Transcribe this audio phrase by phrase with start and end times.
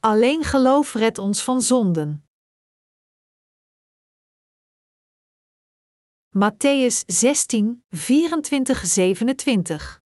[0.00, 2.24] Alleen geloof redt ons van zonden.
[6.30, 10.02] Matthäus 16, 24, 27.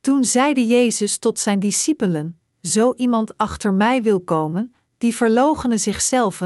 [0.00, 6.40] Toen zeide Jezus tot zijn discipelen: Zo iemand achter mij wil komen, die verloochenen zichzelf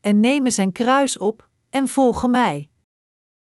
[0.00, 2.70] en nemen zijn kruis op en volgen mij.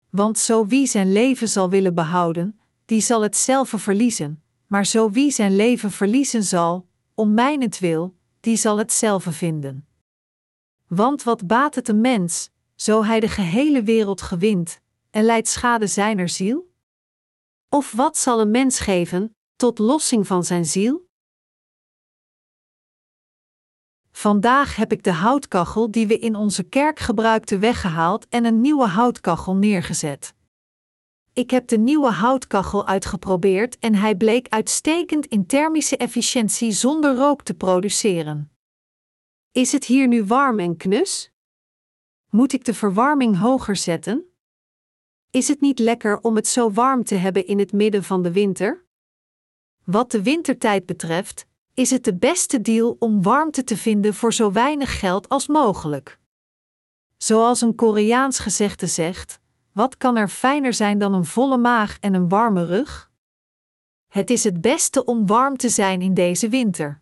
[0.10, 5.10] Want zo wie zijn leven zal willen behouden, die zal het zelf verliezen, maar zo
[5.10, 9.88] wie zijn leven verliezen zal, om mijnentwil, die zal het zelf vinden.
[10.88, 15.88] Want wat baat het een mens, zo hij de gehele wereld gewint, en leidt schade
[15.88, 16.74] zijner ziel?
[17.70, 21.08] Of wat zal een mens geven, tot lossing van zijn ziel?
[24.12, 28.88] Vandaag heb ik de houtkachel die we in onze kerk gebruikten weggehaald en een nieuwe
[28.88, 30.35] houtkachel neergezet.
[31.36, 37.42] Ik heb de nieuwe houtkachel uitgeprobeerd en hij bleek uitstekend in thermische efficiëntie zonder rook
[37.42, 38.52] te produceren.
[39.52, 41.32] Is het hier nu warm en knus?
[42.30, 44.26] Moet ik de verwarming hoger zetten?
[45.32, 48.32] Is het niet lekker om het zo warm te hebben in het midden van de
[48.32, 48.86] winter?
[49.84, 54.52] Wat de wintertijd betreft, is het de beste deal om warmte te vinden voor zo
[54.52, 56.20] weinig geld als mogelijk.
[57.18, 59.44] Zoals een Koreaans gezegde zegt:
[59.76, 63.12] wat kan er fijner zijn dan een volle maag en een warme rug?
[64.08, 67.02] Het is het beste om warm te zijn in deze winter.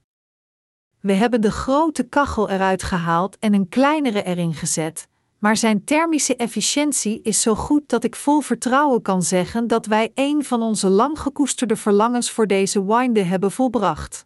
[1.00, 5.08] We hebben de grote kachel eruit gehaald en een kleinere erin gezet,
[5.40, 10.12] maar zijn thermische efficiëntie is zo goed dat ik vol vertrouwen kan zeggen dat wij
[10.14, 14.26] een van onze lang gekoesterde verlangens voor deze winde hebben volbracht.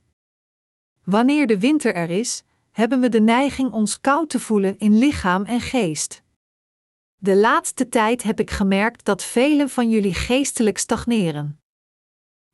[1.03, 5.43] Wanneer de winter er is, hebben we de neiging ons koud te voelen in lichaam
[5.43, 6.25] en geest.
[7.19, 11.61] De laatste tijd heb ik gemerkt dat velen van jullie geestelijk stagneren.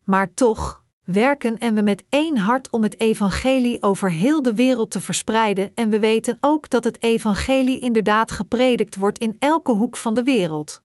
[0.04, 4.92] Maar toch, werken en we met één hart om het evangelie over heel de wereld
[4.92, 9.98] te verspreiden en we weten ook dat het evangelie inderdaad gepredikt wordt in elke hoek
[9.98, 10.82] van de wereld.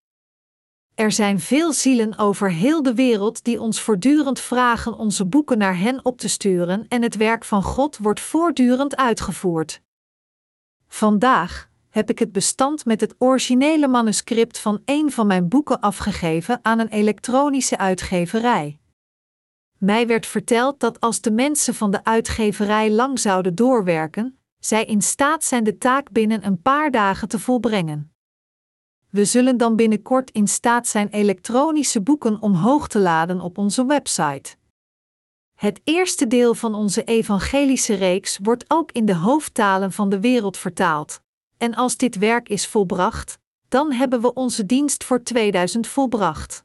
[0.94, 5.78] Er zijn veel zielen over heel de wereld die ons voortdurend vragen onze boeken naar
[5.78, 9.83] hen op te sturen en het werk van God wordt voortdurend uitgevoerd.
[10.88, 16.59] Vandaag heb ik het bestand met het originele manuscript van een van mijn boeken afgegeven
[16.62, 18.78] aan een elektronische uitgeverij.
[19.78, 25.03] Mij werd verteld dat als de mensen van de uitgeverij lang zouden doorwerken, zij in
[25.03, 28.12] staat zijn de taak binnen een paar dagen te volbrengen.
[29.10, 34.56] We zullen dan binnenkort in staat zijn elektronische boeken omhoog te laden op onze website.
[35.55, 40.56] Het eerste deel van onze evangelische reeks wordt ook in de hoofdtalen van de wereld
[40.56, 41.22] vertaald.
[41.59, 43.39] En als dit werk is volbracht,
[43.69, 46.65] dan hebben we onze dienst voor 2000 volbracht.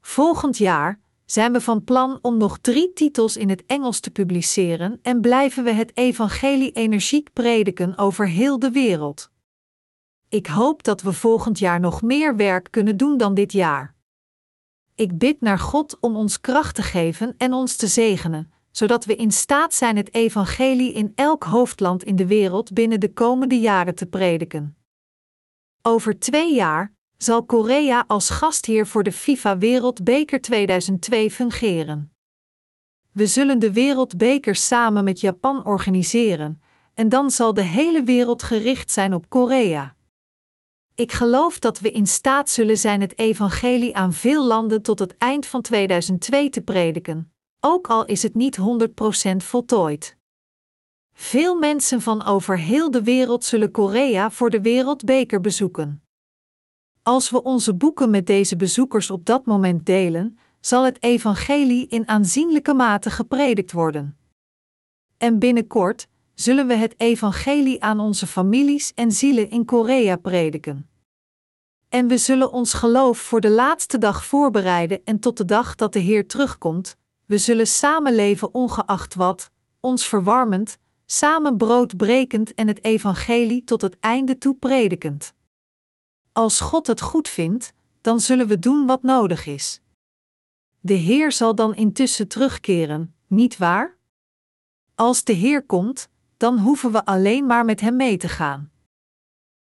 [0.00, 4.98] Volgend jaar zijn we van plan om nog drie titels in het Engels te publiceren
[5.02, 9.30] en blijven we het evangelie energiek prediken over heel de wereld.
[10.28, 13.94] Ik hoop dat we volgend jaar nog meer werk kunnen doen dan dit jaar.
[14.94, 19.16] Ik bid naar God om ons kracht te geven en ons te zegenen, zodat we
[19.16, 23.94] in staat zijn het evangelie in elk hoofdland in de wereld binnen de komende jaren
[23.94, 24.76] te prediken.
[25.82, 32.12] Over twee jaar zal Korea als gastheer voor de FIFA Wereldbeker 2002 fungeren.
[33.12, 36.62] We zullen de Wereldbeker samen met Japan organiseren,
[36.94, 39.96] en dan zal de hele wereld gericht zijn op Korea.
[40.94, 45.16] Ik geloof dat we in staat zullen zijn het evangelie aan veel landen tot het
[45.18, 47.30] eind van 2002 te prediken,
[47.60, 50.16] ook al is het niet 100% voltooid.
[51.12, 56.02] Veel mensen van over heel de wereld zullen Korea voor de Wereldbeker bezoeken.
[57.02, 62.08] Als we onze boeken met deze bezoekers op dat moment delen, zal het evangelie in
[62.08, 64.18] aanzienlijke mate gepredikt worden.
[65.16, 70.88] En binnenkort zullen we het evangelie aan onze families en zielen in Korea prediken.
[71.88, 75.92] En we zullen ons geloof voor de laatste dag voorbereiden en tot de dag dat
[75.92, 79.50] de Heer terugkomt, we zullen samenleven ongeacht wat,
[79.80, 85.34] ons verwarmend, samen brood brekend en het evangelie tot het einde toe predikend.
[86.32, 89.80] Als God het goed vindt, dan zullen we doen wat nodig is.
[90.80, 93.96] De Heer zal dan intussen terugkeren, niet waar?
[94.94, 98.70] Als de Heer komt, dan hoeven we alleen maar met Hem mee te gaan.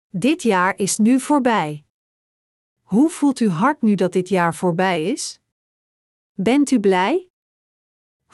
[0.09, 1.85] Dit jaar is nu voorbij.
[2.81, 5.39] Hoe voelt uw hart nu dat dit jaar voorbij is?
[6.33, 7.30] Bent u blij?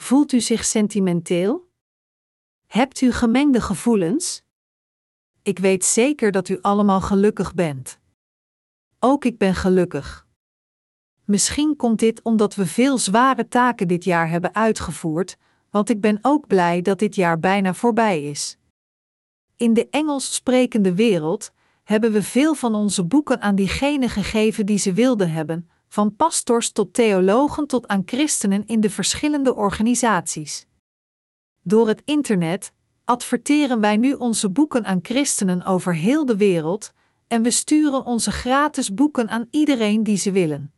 [0.00, 1.68] Voelt u zich sentimenteel?
[2.66, 4.42] Hebt u gemengde gevoelens?
[5.42, 7.98] Ik weet zeker dat u allemaal gelukkig bent.
[8.98, 10.26] Ook ik ben gelukkig.
[11.24, 15.36] Misschien komt dit omdat we veel zware taken dit jaar hebben uitgevoerd,
[15.70, 18.58] want ik ben ook blij dat dit jaar bijna voorbij is.
[19.56, 21.52] In de Engels sprekende wereld
[21.84, 26.70] hebben we veel van onze boeken aan diegenen gegeven die ze wilden hebben, van pastors
[26.70, 30.66] tot theologen tot aan christenen in de verschillende organisaties.
[31.62, 32.72] Door het internet
[33.04, 36.92] adverteren wij nu onze boeken aan christenen over heel de wereld
[37.26, 40.72] en we sturen onze gratis boeken aan iedereen die ze willen.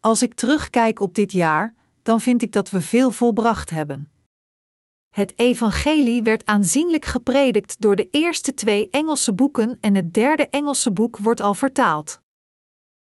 [0.00, 4.10] Als ik terugkijk op dit jaar, dan vind ik dat we veel volbracht hebben.
[5.10, 10.92] Het evangelie werd aanzienlijk gepredikt door de eerste twee Engelse boeken en het derde Engelse
[10.92, 12.20] boek wordt al vertaald.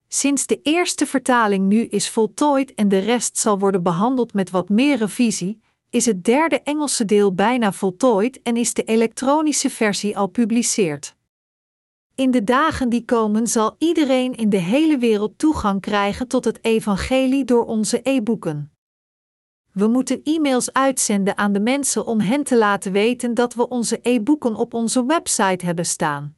[0.08, 4.68] Sinds de eerste vertaling nu is voltooid en de rest zal worden behandeld met wat
[4.68, 5.60] meer revisie,
[5.90, 11.16] is het derde Engelse deel bijna voltooid en is de elektronische versie al publiceerd.
[12.14, 16.64] In de dagen die komen zal iedereen in de hele wereld toegang krijgen tot het
[16.64, 18.72] evangelie door onze e-boeken.
[19.72, 23.98] We moeten e-mails uitzenden aan de mensen om hen te laten weten dat we onze
[24.02, 26.37] e-boeken op onze website hebben staan.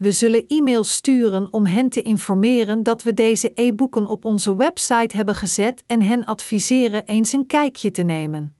[0.00, 5.16] We zullen e-mails sturen om hen te informeren dat we deze e-boeken op onze website
[5.16, 8.56] hebben gezet en hen adviseren eens een kijkje te nemen.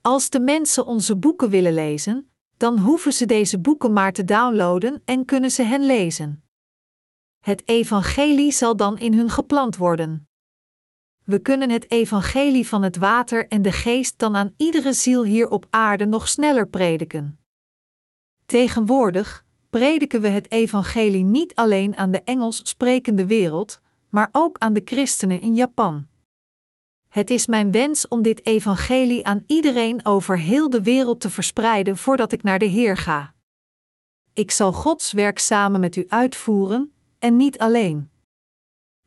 [0.00, 5.02] Als de mensen onze boeken willen lezen, dan hoeven ze deze boeken maar te downloaden
[5.04, 6.44] en kunnen ze hen lezen.
[7.40, 10.28] Het evangelie zal dan in hun geplant worden.
[11.24, 15.48] We kunnen het evangelie van het water en de geest dan aan iedere ziel hier
[15.48, 17.38] op aarde nog sneller prediken.
[18.44, 24.72] Tegenwoordig prediken we het evangelie niet alleen aan de Engels sprekende wereld, maar ook aan
[24.72, 26.06] de christenen in Japan.
[27.08, 31.96] Het is mijn wens om dit evangelie aan iedereen over heel de wereld te verspreiden
[31.96, 33.34] voordat ik naar de Heer ga.
[34.32, 38.10] Ik zal Gods werk samen met u uitvoeren, en niet alleen.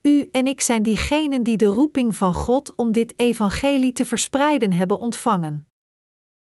[0.01, 4.71] U en ik zijn diegenen die de roeping van God om dit evangelie te verspreiden
[4.71, 5.67] hebben ontvangen.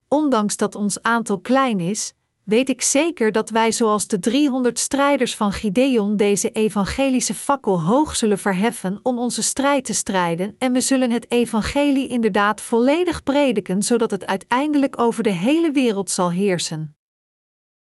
[0.08, 2.14] Ondanks dat ons aantal klein is,
[2.50, 8.17] weet ik zeker dat wij zoals de 300 strijders van Gideon deze evangelische fakkel hoog
[8.17, 13.82] zullen verheffen om onze strijd te strijden en we zullen het evangelie inderdaad volledig prediken
[13.82, 16.97] zodat het uiteindelijk over de hele wereld zal heersen.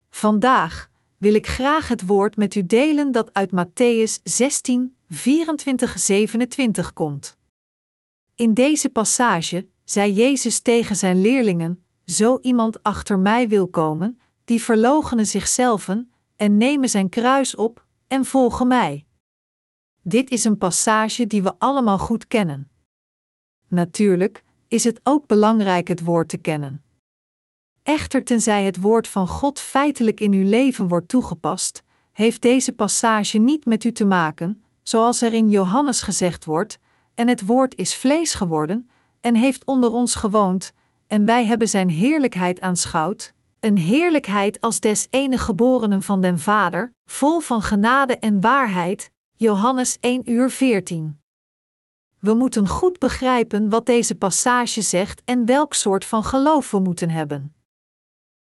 [0.10, 5.18] Vandaag wil ik graag het woord met u delen dat uit Matthäus 16, 24-27
[6.94, 7.38] komt.
[8.36, 14.20] In deze passage zei Jezus tegen zijn leerlingen: Zo iemand achter mij wil komen,
[14.50, 15.90] die verloochenen zichzelf
[16.36, 19.06] en nemen zijn kruis op en volgen mij.
[20.02, 22.70] Dit is een passage die we allemaal goed kennen.
[23.68, 26.84] Natuurlijk is het ook belangrijk het woord te kennen.
[27.84, 33.38] Echter, tenzij het woord van God feitelijk in uw leven wordt toegepast, heeft deze passage
[33.38, 36.80] niet met u te maken, zoals er in Johannes gezegd wordt:
[37.16, 38.90] En het woord is vlees geworden,
[39.22, 40.74] en heeft onder ons gewoond,
[41.08, 46.94] en wij hebben zijn heerlijkheid aanschouwd, een heerlijkheid als des enige geborenen van den Vader,
[47.06, 49.12] vol van genade en waarheid.
[49.36, 51.20] Johannes 1 uur 14.
[52.20, 57.10] We moeten goed begrijpen wat deze passage zegt en welk soort van geloof we moeten
[57.10, 57.54] hebben.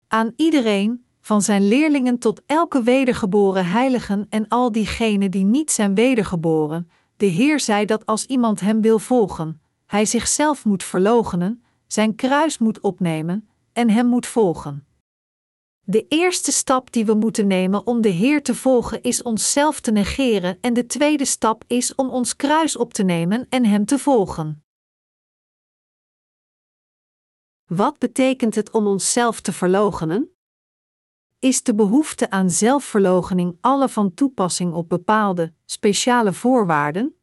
[0.07, 5.95] Aan iedereen, van zijn leerlingen tot elke wedergeboren heiligen en al diegenen die niet zijn
[5.95, 12.15] wedergeboren, de Heer zei dat als iemand hem wil volgen, hij zichzelf moet verloochenen, zijn
[12.15, 14.87] kruis moet opnemen en hem moet volgen.
[15.89, 19.91] De eerste stap die we moeten nemen om de Heer te volgen is onszelf te
[19.91, 23.99] negeren en de tweede stap is om ons kruis op te nemen en Hem te
[23.99, 24.63] volgen.
[27.65, 30.35] Wat betekent het om onszelf te verloochenen?
[31.39, 37.15] Is de behoefte aan zelfverloochening alle van toepassing op bepaalde, speciale voorwaarden?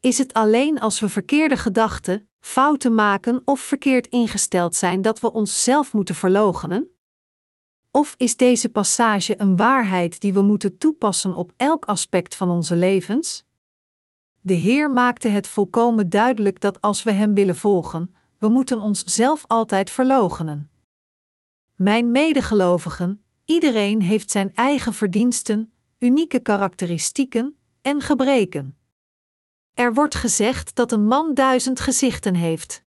[0.00, 5.32] Is het alleen als we verkeerde gedachten, fouten maken of verkeerd ingesteld zijn dat we
[5.32, 6.96] onszelf moeten verloochenen?
[7.94, 12.76] Of is deze passage een waarheid die we moeten toepassen op elk aspect van onze
[12.76, 13.44] levens?
[14.40, 19.44] De Heer maakte het volkomen duidelijk dat als we Hem willen volgen, we moeten onszelf
[19.46, 20.70] altijd verloochenen.
[21.74, 28.76] Mijn medegelovigen, iedereen heeft zijn eigen verdiensten, unieke karakteristieken en gebreken.
[29.74, 32.84] Er wordt gezegd dat een man duizend gezichten heeft.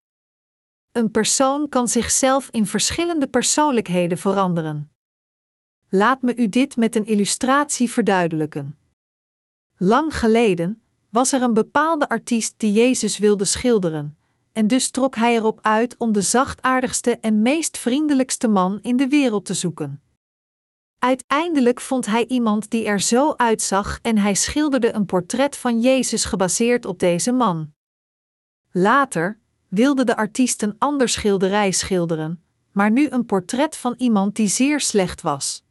[0.91, 4.94] Een persoon kan zichzelf in verschillende persoonlijkheden veranderen.
[5.89, 8.77] Laat me u dit met een illustratie verduidelijken.
[9.77, 14.17] Lang geleden was er een bepaalde artiest die Jezus wilde schilderen,
[14.51, 19.07] en dus trok hij erop uit om de zachtaardigste en meest vriendelijkste man in de
[19.07, 20.01] wereld te zoeken.
[20.99, 26.25] Uiteindelijk vond hij iemand die er zo uitzag en hij schilderde een portret van Jezus
[26.25, 27.73] gebaseerd op deze man.
[28.71, 34.47] Later wilde de artiest een ander schilderij schilderen, maar nu een portret van iemand die
[34.47, 35.64] zeer slecht was.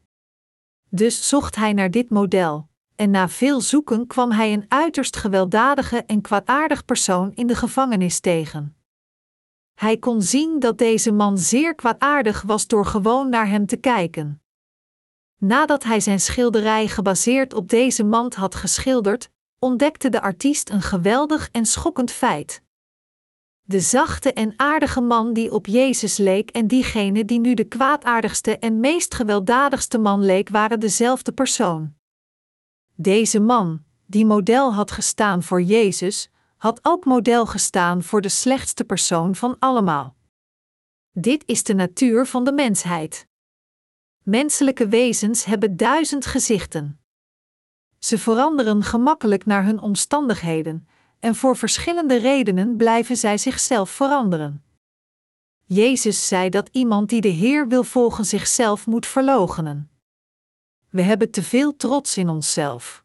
[0.95, 6.05] Dus zocht hij naar dit model, en na veel zoeken kwam hij een uiterst gewelddadige
[6.07, 8.77] en kwaadaardig persoon in de gevangenis tegen.
[9.75, 14.43] Hij kon zien dat deze man zeer kwaadaardig was door gewoon naar hem te kijken.
[15.37, 21.49] Nadat hij zijn schilderij gebaseerd op deze man had geschilderd, ontdekte de artiest een geweldig
[21.53, 22.63] en schokkend feit.
[23.67, 28.59] De zachte en aardige man die op Jezus leek en diegene die nu de kwaadaardigste
[28.59, 31.95] en meest gewelddadigste man leek, waren dezelfde persoon.
[32.95, 38.85] Deze man, die model had gestaan voor Jezus, had ook model gestaan voor de slechtste
[38.85, 40.17] persoon van allemaal.
[41.13, 43.27] Dit is de natuur van de mensheid.
[44.23, 47.01] Menselijke wezens hebben duizend gezichten.
[47.99, 50.89] Ze veranderen gemakkelijk naar hun omstandigheden,
[51.25, 54.65] en voor verschillende redenen blijven zij zichzelf veranderen.
[55.65, 59.91] Jezus zei dat iemand die de Heer wil volgen zichzelf moet verloochenen.
[60.91, 63.05] We hebben te veel trots in onszelf.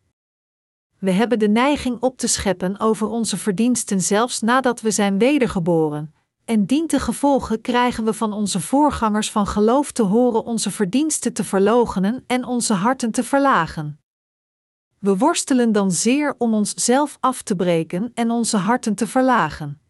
[0.98, 6.14] We hebben de neiging op te scheppen over onze verdiensten zelfs nadat we zijn wedergeboren,
[6.46, 12.24] en dientengevolge krijgen we van onze voorgangers van geloof te horen onze verdiensten te verloochenen
[12.28, 14.00] en onze harten te verlagen.
[15.00, 19.82] We worstelen dan zeer om onszelf af te breken en onze harten te verlagen.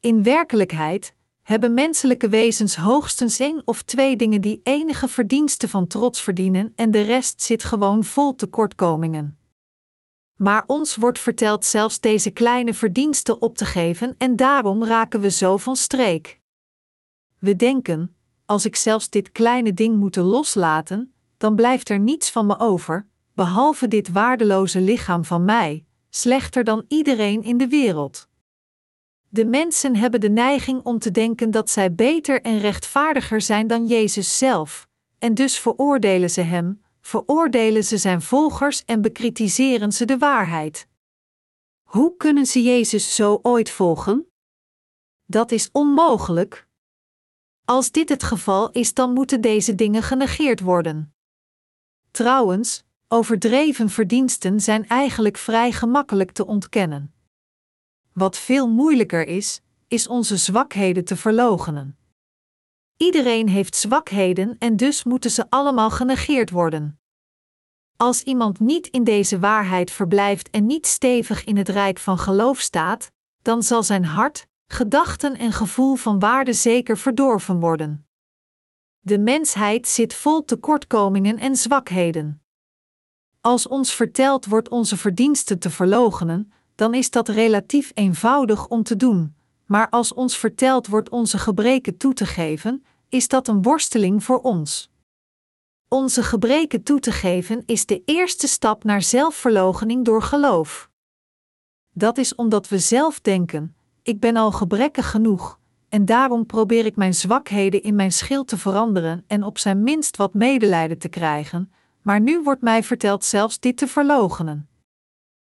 [0.00, 6.20] In werkelijkheid hebben menselijke wezens hoogstens één of twee dingen die enige verdiensten van trots
[6.20, 9.38] verdienen en de rest zit gewoon vol tekortkomingen.
[10.36, 15.30] Maar ons wordt verteld zelfs deze kleine verdiensten op te geven en daarom raken we
[15.30, 16.40] zo van streek.
[17.38, 22.46] We denken: als ik zelfs dit kleine ding moet loslaten, dan blijft er niets van
[22.46, 23.08] me over,
[23.40, 28.28] behalve dit waardeloze lichaam van mij, slechter dan iedereen in de wereld.
[29.28, 33.86] De mensen hebben de neiging om te denken dat zij beter en rechtvaardiger zijn dan
[33.86, 40.18] Jezus zelf, en dus veroordelen ze hem, veroordelen ze zijn volgers en bekritiseren ze de
[40.18, 40.86] waarheid.
[41.82, 44.26] Hoe kunnen ze Jezus zo ooit volgen?
[45.26, 46.66] Dat is onmogelijk.
[47.64, 51.14] Als dit het geval is, dan moeten deze dingen genegeerd worden.
[52.10, 57.14] Trouwens, overdreven verdiensten zijn eigenlijk vrij gemakkelijk te ontkennen.
[58.12, 61.98] Wat veel moeilijker is, is onze zwakheden te verloochenen.
[62.96, 67.00] Iedereen heeft zwakheden en dus moeten ze allemaal genegeerd worden.
[67.96, 72.60] Als iemand niet in deze waarheid verblijft en niet stevig in het rijk van geloof
[72.60, 73.12] staat,
[73.42, 78.06] dan zal zijn hart, gedachten en gevoel van waarde zeker verdorven worden.
[79.00, 82.39] De mensheid zit vol tekortkomingen en zwakheden.
[83.40, 88.96] Als ons verteld wordt onze verdiensten te verloochenen, dan is dat relatief eenvoudig om te
[88.96, 89.34] doen,
[89.66, 94.40] maar als ons verteld wordt onze gebreken toe te geven, is dat een worsteling voor
[94.40, 94.90] ons.
[95.88, 100.90] Onze gebreken toe te geven is de eerste stap naar zelfverloochening door geloof.
[101.94, 106.96] Dat is omdat we zelf denken: ik ben al gebrekkig genoeg, en daarom probeer ik
[106.96, 111.72] mijn zwakheden in mijn schild te veranderen en op zijn minst wat medelijden te krijgen,
[112.02, 114.68] maar nu wordt mij verteld zelfs dit te verloochenen.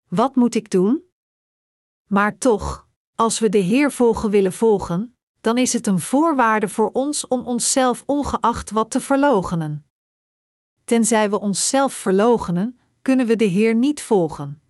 [0.08, 1.04] Wat moet ik doen?
[2.08, 6.90] Maar toch, als we de Heer volgen willen volgen, dan is het een voorwaarde voor
[6.92, 9.86] ons om onszelf ongeacht wat te verloochenen.
[10.84, 14.62] Tenzij we onszelf verloochenen, kunnen we de Heer niet volgen.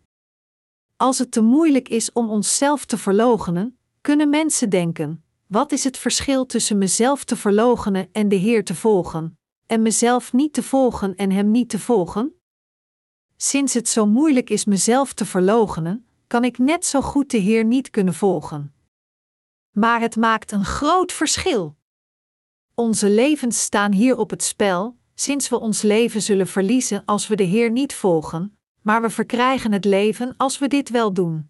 [0.96, 5.98] Als het te moeilijk is om onszelf te verloochenen, kunnen mensen denken: wat is het
[5.98, 9.40] verschil tussen mezelf te verloochenen en de Heer te volgen,
[9.72, 12.36] en mezelf niet te volgen en Hem niet te volgen?
[13.36, 17.66] Sinds het zo moeilijk is mezelf te verloochenen, kan ik net zo goed de Heer
[17.66, 18.74] niet kunnen volgen.
[19.72, 21.76] Maar het maakt een groot verschil.
[22.76, 27.36] Onze levens staan hier op het spel, sinds we ons leven zullen verliezen als we
[27.36, 31.50] de Heer niet volgen, maar we verkrijgen het leven als we dit wel doen.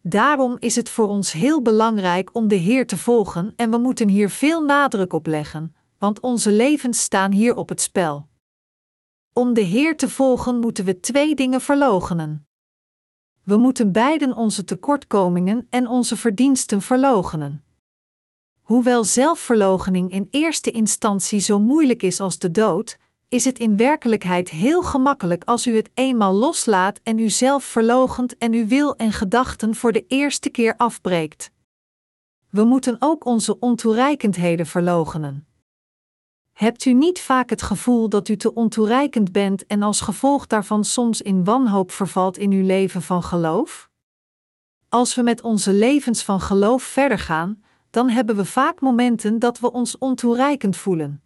[0.00, 4.08] Daarom is het voor ons heel belangrijk om de Heer te volgen en we moeten
[4.08, 8.28] hier veel nadruk op leggen, want onze levens staan hier op het spel.
[9.32, 12.46] Om de Heer te volgen moeten we twee dingen verloochenen.
[13.44, 17.64] We moeten beiden onze tekortkomingen en onze verdiensten verloochenen.
[18.62, 24.50] Hoewel zelfverloochening in eerste instantie zo moeilijk is als de dood, is het in werkelijkheid
[24.50, 29.12] heel gemakkelijk als u het eenmaal loslaat en u zelf verloochent en uw wil en
[29.12, 31.50] gedachten voor de eerste keer afbreekt.
[32.50, 35.46] We moeten ook onze ontoereikendheden verloochenen.
[36.52, 40.84] Hebt u niet vaak het gevoel dat u te ontoereikend bent en als gevolg daarvan
[40.84, 43.90] soms in wanhoop vervalt in uw leven van geloof?
[44.88, 49.58] Als we met onze levens van geloof verder gaan, dan hebben we vaak momenten dat
[49.60, 51.22] we ons ontoereikend voelen.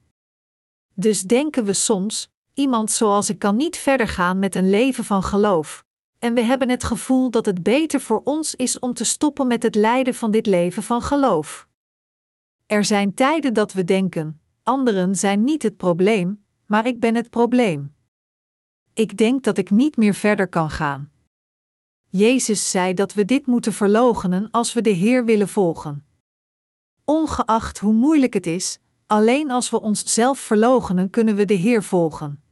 [0.94, 5.22] Dus denken we soms: iemand zoals ik kan niet verder gaan met een leven van
[5.22, 5.84] geloof.
[6.18, 9.62] En we hebben het gevoel dat het beter voor ons is om te stoppen met
[9.62, 11.68] het lijden van dit leven van geloof.
[12.66, 17.30] Er zijn tijden dat we denken: anderen zijn niet het probleem, maar ik ben het
[17.30, 17.94] probleem.
[18.92, 21.10] Ik denk dat ik niet meer verder kan gaan.
[22.08, 26.06] Jezus zei dat we dit moeten verloochenen als we de Heer willen volgen.
[27.04, 32.42] Ongeacht hoe moeilijk het is, alleen als we onszelf verloochenen kunnen we de Heer volgen.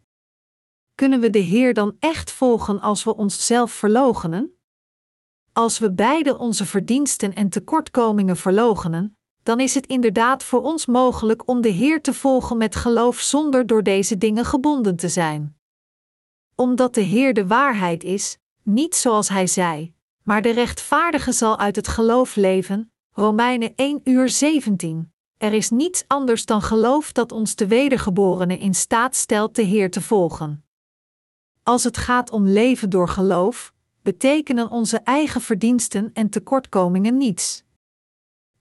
[0.94, 4.58] Kunnen we de Heer dan echt volgen als we onszelf verloochenen?
[5.52, 9.13] Als we beide onze verdiensten en tekortkomingen verloochenen,
[9.44, 13.66] dan is het inderdaad voor ons mogelijk om de Heer te volgen met geloof zonder
[13.66, 15.56] door deze dingen gebonden te zijn.
[16.54, 21.76] Omdat de Heer de waarheid is, niet zoals Hij zei, maar de rechtvaardige zal uit
[21.76, 25.12] het geloof leven, Romeinen 1 uur 17.
[25.36, 29.90] Er is niets anders dan geloof dat ons de wedergeborene in staat stelt de Heer
[29.90, 30.64] te volgen.
[31.62, 33.72] Als het gaat om leven door geloof,
[34.02, 37.63] betekenen onze eigen verdiensten en tekortkomingen niets.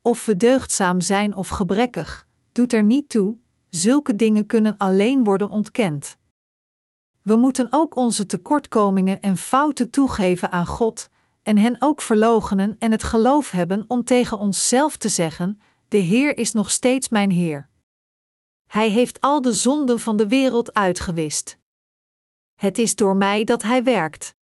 [0.06, 3.38] Of we deugdzaam zijn of gebrekkig, doet er niet toe,
[3.70, 6.18] zulke dingen kunnen alleen worden ontkend.
[7.22, 11.10] We moeten ook onze tekortkomingen en fouten toegeven aan God,
[11.44, 16.38] en hen ook verloochenen en het geloof hebben om tegen onszelf te zeggen: De Heer
[16.38, 17.70] is nog steeds mijn Heer.
[18.68, 21.58] Hij heeft al de zonden van de wereld uitgewist.
[22.56, 24.36] Het is door mij dat Hij werkt.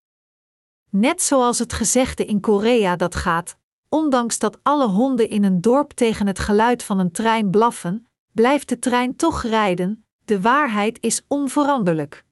[0.90, 3.58] Net zoals het gezegde in Korea dat gaat:
[3.92, 8.70] ondanks dat alle honden in een dorp tegen het geluid van een trein blaffen, blijft
[8.70, 12.26] de trein toch rijden, de waarheid is onveranderlijk.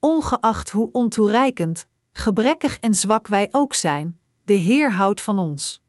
[0.00, 5.82] Ongeacht hoe ontoereikend, gebrekkig en zwak wij ook zijn, de Heer houdt van ons.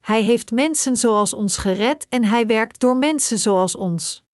[0.00, 4.24] Hij heeft mensen zoals ons gered en hij werkt door mensen zoals ons.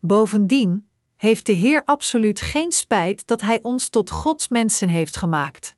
[0.00, 5.76] Bovendien heeft de Heer absoluut geen spijt dat hij ons tot Gods mensen heeft gemaakt.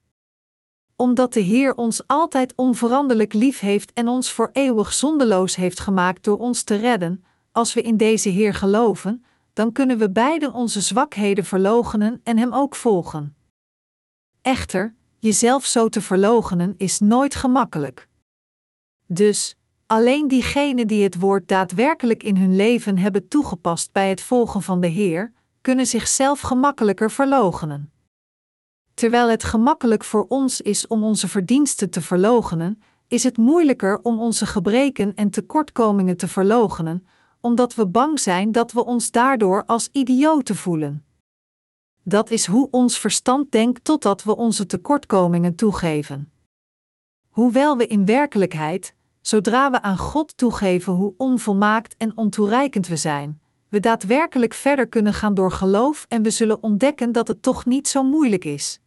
[1.00, 6.24] Omdat de Heer ons altijd onveranderlijk lief heeft en ons voor eeuwig zondeloos heeft gemaakt
[6.24, 10.80] door ons te redden, als we in deze Heer geloven, dan kunnen we beide onze
[10.80, 13.36] zwakheden verloochenen en Hem ook volgen.
[14.42, 18.08] Echter, jezelf zo te verloochenen is nooit gemakkelijk.
[19.06, 24.62] Dus, alleen diegenen die het woord daadwerkelijk in hun leven hebben toegepast bij het volgen
[24.62, 27.92] van de Heer, kunnen zichzelf gemakkelijker verloochenen.
[29.00, 34.20] Terwijl het gemakkelijk voor ons is om onze verdiensten te verloochenen, is het moeilijker om
[34.20, 37.06] onze gebreken en tekortkomingen te verloochenen,
[37.40, 41.04] omdat we bang zijn dat we ons daardoor als idioten voelen.
[42.02, 46.32] Dat is hoe ons verstand denkt totdat we onze tekortkomingen toegeven.
[47.28, 53.40] Hoewel we in werkelijkheid, zodra we aan God toegeven hoe onvolmaakt en ontoereikend we zijn,
[53.68, 57.88] we daadwerkelijk verder kunnen gaan door geloof en we zullen ontdekken dat het toch niet
[57.88, 58.80] zo moeilijk is.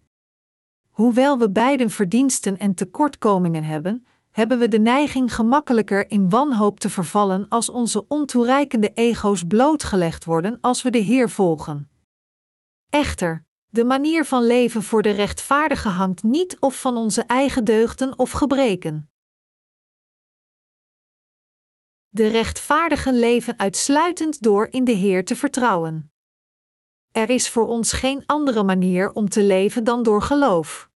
[0.94, 6.90] Hoewel we beiden verdiensten en tekortkomingen hebben, hebben we de neiging gemakkelijker in wanhoop te
[6.90, 11.90] vervallen als onze ontoereikende ego's blootgelegd worden als we de Heer volgen.
[12.90, 18.20] Echter, de manier van leven voor de rechtvaardige hangt niet of van onze eigen deugden
[18.20, 19.10] of gebreken.
[22.10, 26.13] De rechtvaardigen leven uitsluitend door in de Heer te vertrouwen.
[27.14, 30.90] Er is voor ons geen andere manier om te leven dan door geloof.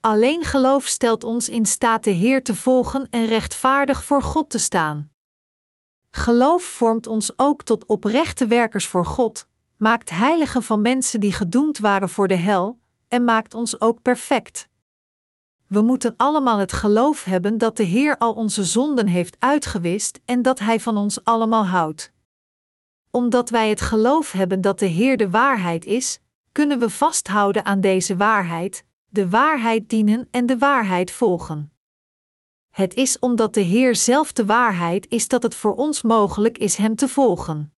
[0.00, 4.58] Alleen geloof stelt ons in staat de Heer te volgen en rechtvaardig voor God te
[4.58, 5.10] staan.
[6.10, 11.78] Geloof vormt ons ook tot oprechte werkers voor God, maakt heiligen van mensen die gedoemd
[11.78, 14.68] waren voor de hel, en maakt ons ook perfect.
[15.66, 20.42] We moeten allemaal het geloof hebben dat de Heer al onze zonden heeft uitgewist en
[20.42, 22.13] dat Hij van ons allemaal houdt.
[23.14, 26.18] Omdat wij het geloof hebben dat de Heer de waarheid is,
[26.52, 31.72] kunnen we vasthouden aan deze waarheid, de waarheid dienen en de waarheid volgen.
[32.70, 36.76] Het is omdat de Heer zelf de waarheid is dat het voor ons mogelijk is
[36.76, 37.74] Hem te volgen.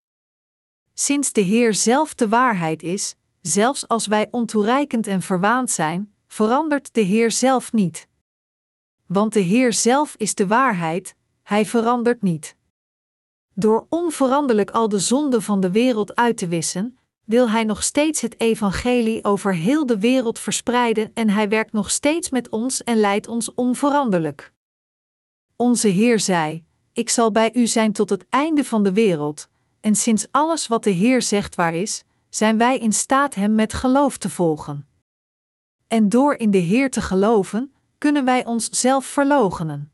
[0.94, 6.94] Sinds de Heer zelf de waarheid is, zelfs als wij ontoereikend en verwaand zijn, verandert
[6.94, 8.08] de Heer zelf niet.
[9.06, 12.56] Want de Heer zelf is de waarheid, Hij verandert niet.
[13.58, 18.20] Door onveranderlijk al de zonden van de wereld uit te wissen, wil Hij nog steeds
[18.20, 22.96] het evangelie over heel de wereld verspreiden en Hij werkt nog steeds met ons en
[22.96, 24.52] leidt ons onveranderlijk.
[25.56, 29.48] Onze Heer zei: Ik zal bij u zijn tot het einde van de wereld,
[29.80, 33.72] en sinds alles wat de Heer zegt waar is, zijn wij in staat Hem met
[33.72, 34.88] geloof te volgen.
[35.86, 39.90] En door in de Heer te geloven, kunnen wij onszelf verloochenen.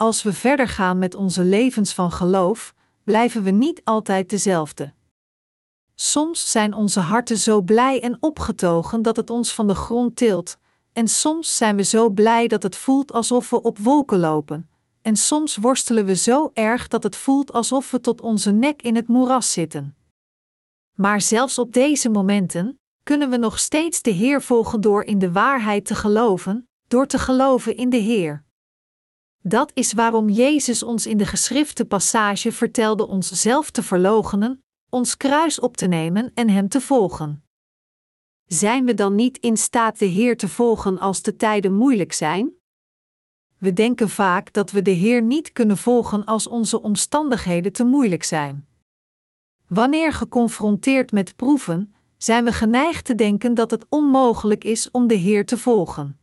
[0.00, 4.92] Als we verder gaan met onze levens van geloof, blijven we niet altijd dezelfde.
[5.94, 10.58] Soms zijn onze harten zo blij en opgetogen dat het ons van de grond tilt,
[10.92, 14.70] en soms zijn we zo blij dat het voelt alsof we op wolken lopen,
[15.02, 18.96] en soms worstelen we zo erg dat het voelt alsof we tot onze nek in
[18.96, 19.96] het moeras zitten.
[20.94, 25.32] Maar zelfs op deze momenten kunnen we nog steeds de Heer volgen door in de
[25.32, 28.48] waarheid te geloven, door te geloven in de Heer.
[29.42, 35.16] Dat is waarom Jezus ons in de geschrifte passage vertelde ons zelf te verloochenen, ons
[35.16, 37.44] kruis op te nemen en Hem te volgen.
[38.46, 42.52] Zijn we dan niet in staat de Heer te volgen als de tijden moeilijk zijn?
[43.58, 48.22] We denken vaak dat we de Heer niet kunnen volgen als onze omstandigheden te moeilijk
[48.22, 48.68] zijn.
[49.66, 55.14] Wanneer geconfronteerd met proeven, zijn we geneigd te denken dat het onmogelijk is om de
[55.14, 56.18] Heer te volgen.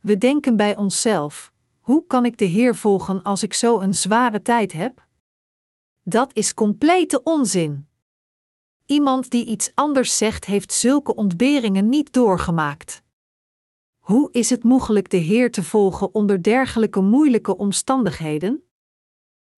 [0.00, 1.51] We denken bij onszelf:
[1.82, 5.06] hoe kan ik de Heer volgen als ik zo een zware tijd heb?
[6.02, 7.88] Dat is complete onzin.
[8.86, 13.02] Iemand die iets anders zegt, heeft zulke ontberingen niet doorgemaakt.
[13.98, 18.62] Hoe is het mogelijk de Heer te volgen onder dergelijke moeilijke omstandigheden?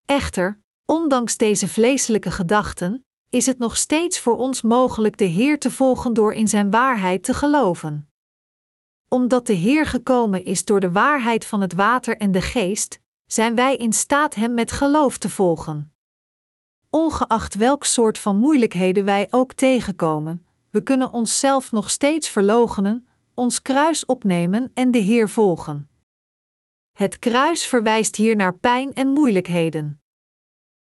[0.07, 5.71] Echter, ondanks deze vleeselijke gedachten, is het nog steeds voor ons mogelijk de Heer te
[5.71, 8.09] volgen door in Zijn waarheid te geloven.
[9.09, 13.55] Omdat de Heer gekomen is door de waarheid van het water en de geest, zijn
[13.55, 15.93] wij in staat Hem met geloof te volgen.
[16.91, 23.63] Ongeacht welk soort van moeilijkheden wij ook tegenkomen, we kunnen onszelf nog steeds verloochenen, ons
[23.63, 25.89] kruis opnemen en de Heer volgen.
[26.93, 30.01] Het kruis verwijst hier naar pijn en moeilijkheden.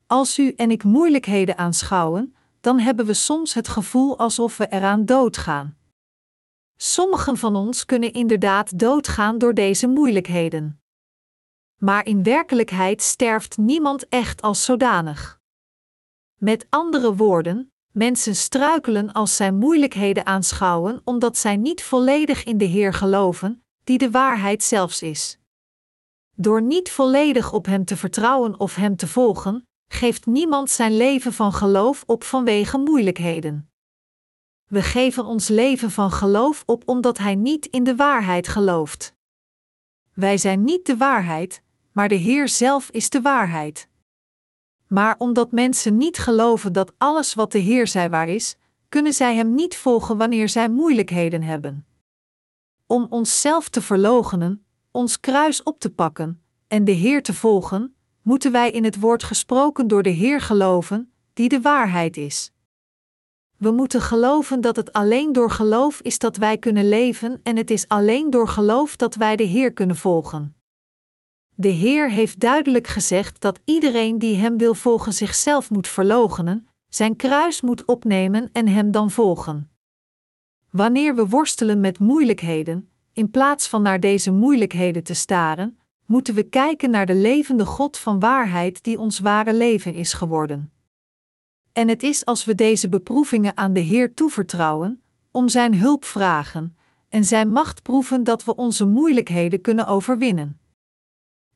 [0.07, 5.05] Als u en ik moeilijkheden aanschouwen, dan hebben we soms het gevoel alsof we eraan
[5.05, 5.77] doodgaan.
[6.85, 10.81] Sommigen van ons kunnen inderdaad doodgaan door deze moeilijkheden.
[11.79, 15.39] Maar in werkelijkheid sterft niemand echt als zodanig.
[16.39, 22.65] Met andere woorden, mensen struikelen als zij moeilijkheden aanschouwen omdat zij niet volledig in de
[22.65, 25.39] Heer geloven, die de waarheid zelfs is.
[26.35, 31.33] Door niet volledig op Hem te vertrouwen of Hem te volgen, geeft niemand zijn leven
[31.33, 33.72] van geloof op vanwege moeilijkheden.
[34.73, 39.13] We geven ons leven van geloof op omdat Hij niet in de waarheid gelooft.
[40.13, 43.87] Wij zijn niet de waarheid, maar de Heer zelf is de waarheid.
[44.87, 48.55] Maar omdat mensen niet geloven dat alles wat de Heer zei waar is,
[48.89, 51.85] kunnen zij Hem niet volgen wanneer zij moeilijkheden hebben.
[52.87, 58.51] Om onszelf te verloochenen, ons kruis op te pakken en de Heer te volgen, moeten
[58.51, 62.52] wij in het woord gesproken door de Heer geloven, die de waarheid is.
[63.63, 67.71] We moeten geloven dat het alleen door geloof is dat wij kunnen leven en het
[67.71, 70.55] is alleen door geloof dat wij de Heer kunnen volgen.
[71.55, 77.15] De Heer heeft duidelijk gezegd dat iedereen die Hem wil volgen zichzelf moet verloochenen, zijn
[77.15, 79.71] kruis moet opnemen en Hem dan volgen.
[80.69, 86.43] Wanneer we worstelen met moeilijkheden, in plaats van naar deze moeilijkheden te staren, moeten we
[86.43, 90.71] kijken naar de levende God van waarheid die ons ware leven is geworden.
[91.73, 96.77] En het is als we deze beproevingen aan de Heer toevertrouwen, om Zijn hulp vragen
[97.09, 100.59] en Zijn macht proeven dat we onze moeilijkheden kunnen overwinnen.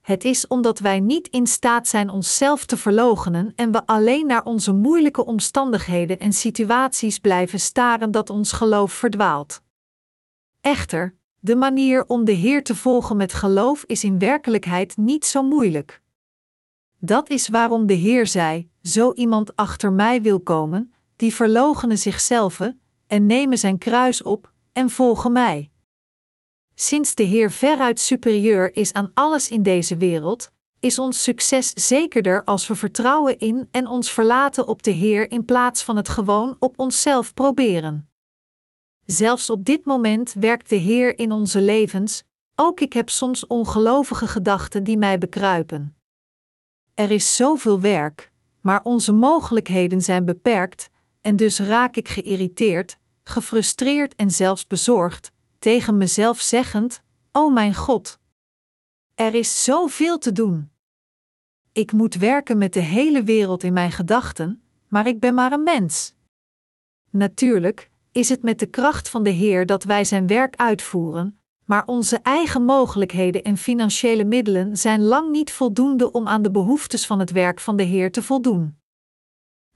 [0.01, 4.43] Het is omdat wij niet in staat zijn onszelf te verloochenen en we alleen naar
[4.43, 9.61] onze moeilijke omstandigheden en situaties blijven staren dat ons geloof verdwaalt.
[10.61, 15.43] Echter, de manier om de Heer te volgen met geloof is in werkelijkheid niet zo
[15.43, 16.01] moeilijk.
[16.99, 22.59] Dat is waarom de Heer zei: Zo iemand achter mij wil komen, die verloochenen zichzelf
[23.07, 25.71] en nemen zijn kruis op en volgen mij.
[26.75, 32.43] Sinds de Heer veruit superieur is aan alles in deze wereld, is ons succes zekerder
[32.43, 36.55] als we vertrouwen in en ons verlaten op de Heer in plaats van het gewoon
[36.59, 38.09] op onszelf proberen.
[39.05, 42.23] Zelfs op dit moment werkt de Heer in onze levens,
[42.55, 45.96] ook ik heb soms ongelovige gedachten die mij bekruipen.
[46.97, 48.31] Er is zoveel werk,
[48.61, 50.89] maar onze mogelijkheden zijn beperkt,
[51.21, 58.19] en dus raak ik geïrriteerd, gefrustreerd en zelfs bezorgd, tegen mezelf zeggend: O mijn God!
[59.15, 60.71] Er is zoveel te doen.
[61.71, 65.63] Ik moet werken met de hele wereld in mijn gedachten, maar ik ben maar een
[65.63, 66.13] mens.
[67.09, 71.83] Natuurlijk is het met de kracht van de Heer dat wij zijn werk uitvoeren, maar
[71.85, 77.19] onze eigen mogelijkheden en financiële middelen zijn lang niet voldoende om aan de behoeftes van
[77.19, 78.77] het werk van de Heer te voldoen.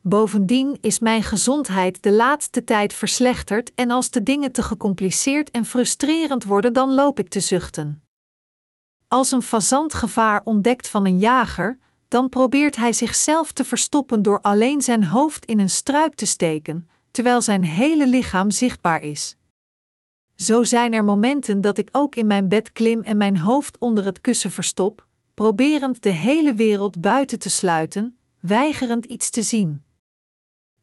[0.01, 5.65] Bovendien is mijn gezondheid de laatste tijd verslechterd en als de dingen te gecompliceerd en
[5.65, 8.03] frustrerend worden, dan loop ik te zuchten.
[9.07, 14.41] Als een fazant gevaar ontdekt van een jager, dan probeert hij zichzelf te verstoppen door
[14.41, 19.35] alleen zijn hoofd in een struik te steken, terwijl zijn hele lichaam zichtbaar is.
[20.41, 24.05] Zo zijn er momenten dat ik ook in mijn bed klim en mijn hoofd onder
[24.05, 29.83] het kussen verstop, proberend de hele wereld buiten te sluiten, weigerend iets te zien.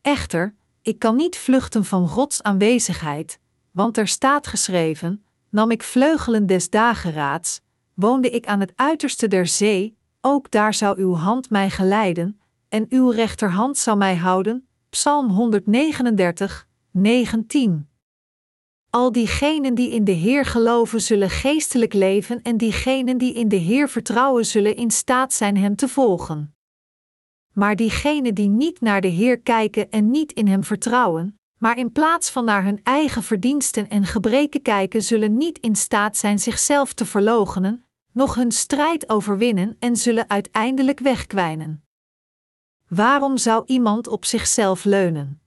[0.01, 3.38] Echter, ik kan niet vluchten van Gods aanwezigheid,
[3.71, 7.61] want er staat geschreven: nam ik vleugelen des dageraads,
[7.94, 12.87] woonde ik aan het uiterste der zee, ook daar zou uw hand mij geleiden, en
[12.88, 14.68] uw rechterhand zou mij houden.
[14.90, 17.88] Psalm 139, 19.
[18.90, 23.57] Al diegenen die in de Heer geloven zullen geestelijk leven en diegenen die in de
[23.57, 26.55] Heer vertrouwen zullen in staat zijn Hem te volgen.
[27.53, 31.92] Maar diegenen die niet naar de Heer kijken en niet in Hem vertrouwen, maar in
[31.92, 36.92] plaats van naar hun eigen verdiensten en gebreken kijken, zullen niet in staat zijn zichzelf
[36.92, 41.85] te verloochenen, nog hun strijd overwinnen en zullen uiteindelijk wegkwijnen.
[42.88, 45.40] Waarom zou iemand op zichzelf leunen?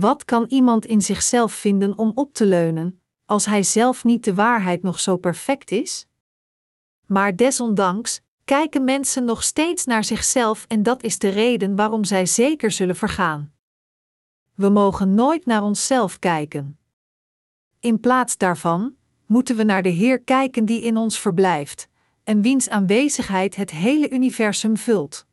[0.00, 4.34] Wat kan iemand in zichzelf vinden om op te leunen, als hij zelf niet de
[4.34, 6.06] waarheid nog zo perfect is?
[7.06, 12.26] Maar desondanks kijken mensen nog steeds naar zichzelf en dat is de reden waarom zij
[12.26, 13.52] zeker zullen vergaan.
[14.54, 16.78] We mogen nooit naar onszelf kijken.
[17.80, 21.88] In plaats daarvan moeten we naar de Heer kijken die in ons verblijft,
[22.24, 25.26] en wiens aanwezigheid het hele universum vult.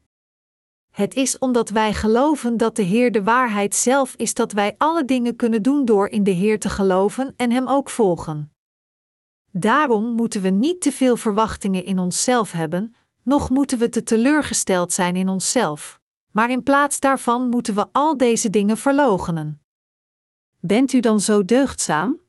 [0.96, 5.06] Het is omdat wij geloven dat de Heer de waarheid zelf is dat wij alle
[5.06, 8.54] dingen kunnen doen door in de Heer te geloven en Hem ook volgen.
[9.52, 14.94] Daarom moeten we niet te veel verwachtingen in onszelf hebben, noch moeten we te teleurgesteld
[14.94, 16.00] zijn in onszelf,
[16.32, 19.62] maar in plaats daarvan moeten we al deze dingen verloochenen.
[20.60, 22.20] Bent u dan zo deugdzaam?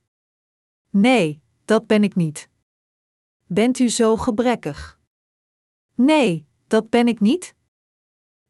[0.90, 2.48] Nee, dat ben ik niet.
[3.46, 4.98] Bent u zo gebrekkig?
[5.94, 7.55] Nee, dat ben ik niet.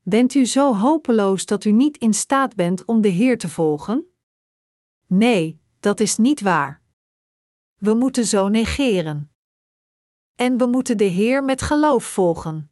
[0.08, 4.04] Bent u zo hopeloos dat u niet in staat bent om de Heer te volgen?
[5.06, 6.82] Nee, dat is niet waar.
[7.76, 9.30] We moeten zo negeren.
[10.34, 12.70] En we moeten de Heer met geloof volgen.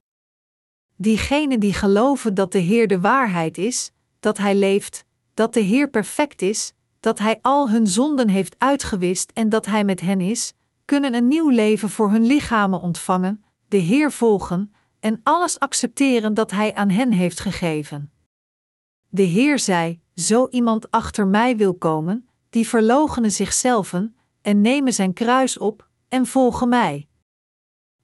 [0.97, 5.90] Diegenen die geloven dat de Heer de waarheid is, dat Hij leeft, dat de Heer
[5.90, 10.55] perfect is, dat Hij al hun zonden heeft uitgewist en dat Hij met hen is,
[10.85, 14.74] kunnen een nieuw leven voor hun lichamen ontvangen, de Heer volgen
[15.05, 18.12] en alles accepteren dat Hij aan hen heeft gegeven.
[19.09, 23.95] De Heer zei: Zo iemand achter mij wil komen, die verloochenen zichzelf
[24.43, 27.09] en nemen zijn kruis op en volgen mij.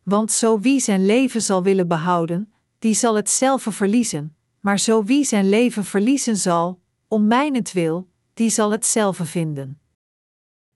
[0.02, 5.04] Want zo wie zijn leven zal willen behouden, die zal het zelf verliezen, maar zo
[5.04, 9.80] wie zijn leven verliezen zal, om mijnentwil, die zal het zelf vinden.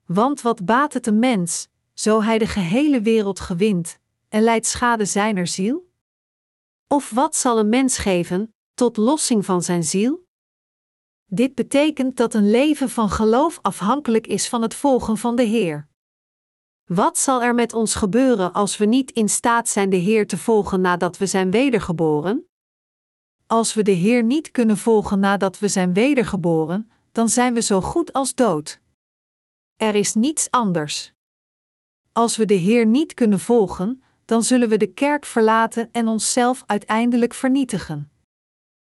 [0.05, 5.05] Want wat baat het een mens, zo hij de gehele wereld gewint, en leidt schade
[5.05, 5.93] zijner ziel?
[6.87, 10.25] Of wat zal een mens geven, tot lossing van zijn ziel?
[11.25, 15.87] Dit betekent dat een leven van geloof afhankelijk is van het volgen van de Heer.
[16.83, 20.37] Wat zal er met ons gebeuren als we niet in staat zijn de Heer te
[20.37, 22.47] volgen nadat we zijn wedergeboren?
[23.47, 27.81] Als we de Heer niet kunnen volgen nadat we zijn wedergeboren, dan zijn we zo
[27.81, 28.81] goed als dood.
[29.75, 31.13] Er is niets anders.
[32.11, 36.63] Als we de Heer niet kunnen volgen, dan zullen we de kerk verlaten en onszelf
[36.65, 38.11] uiteindelijk vernietigen.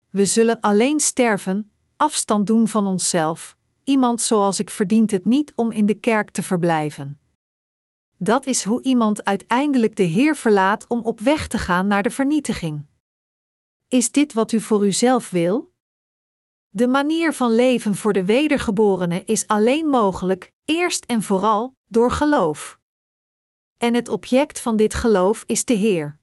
[0.10, 5.72] We zullen alleen sterven, afstand doen van onszelf, iemand zoals ik verdient het niet om
[5.72, 7.20] in de kerk te verblijven.
[8.18, 12.10] Dat is hoe iemand uiteindelijk de Heer verlaat om op weg te gaan naar de
[12.10, 12.86] vernietiging.
[13.88, 15.74] Is dit wat u voor uzelf wil?
[16.70, 22.80] De manier van leven voor de wedergeborene is alleen mogelijk, eerst en vooral, door geloof.
[23.86, 26.17] En het object van dit geloof is de Heer.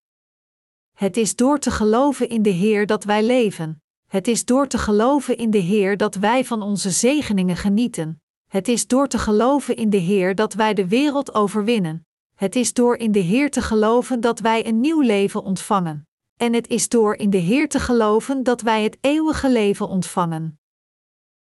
[0.92, 3.82] Het is door te geloven in de Heer dat wij leven.
[4.06, 8.22] Het is door te geloven in de Heer dat wij van onze zegeningen genieten.
[8.48, 12.06] Het is door te geloven in de Heer dat wij de wereld overwinnen.
[12.34, 16.08] Het is door in de Heer te geloven dat wij een nieuw leven ontvangen.
[16.36, 20.60] En het is door in de Heer te geloven dat wij het eeuwige leven ontvangen.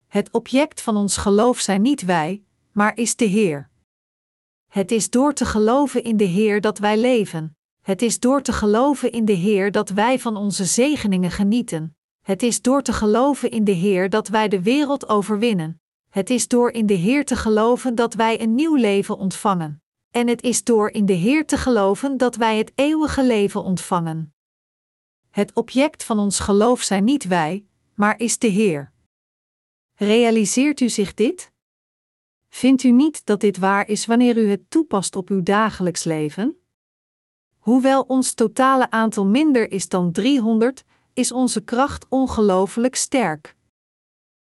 [0.07, 3.73] Het object van ons geloof zijn niet wij, maar is de Heer.
[4.75, 7.57] Het is door te geloven in de Heer dat wij leven.
[7.81, 11.97] Het is door te geloven in de Heer dat wij van onze zegeningen genieten.
[12.23, 15.81] Het is door te geloven in de Heer dat wij de wereld overwinnen.
[16.11, 19.83] Het is door in de Heer te geloven dat wij een nieuw leven ontvangen.
[20.11, 24.35] En het is door in de Heer te geloven dat wij het eeuwige leven ontvangen.
[25.31, 28.93] Het object van ons geloof zijn niet wij, maar is de Heer.
[29.95, 31.53] Realiseert u zich dit?
[32.55, 36.57] Vindt u niet dat dit waar is wanneer u het toepast op uw dagelijks leven?
[37.59, 43.57] Hoewel ons totale aantal minder is dan 300, is onze kracht ongelooflijk sterk.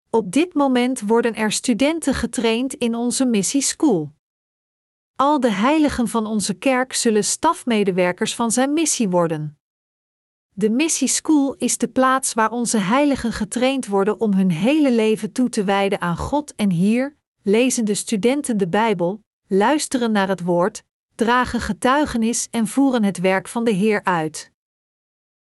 [0.10, 4.12] Op dit moment worden er studenten getraind in onze missie school.
[5.15, 9.60] Al de heiligen van onze kerk zullen stafmedewerkers van zijn missie worden.
[10.50, 15.32] De missie school is de plaats waar onze heiligen getraind worden om hun hele leven
[15.32, 20.41] toe te wijden aan God en hier lezen de studenten de Bijbel, luisteren naar het
[20.41, 20.84] woord,
[21.15, 24.52] dragen getuigenis en voeren het werk van de Heer uit.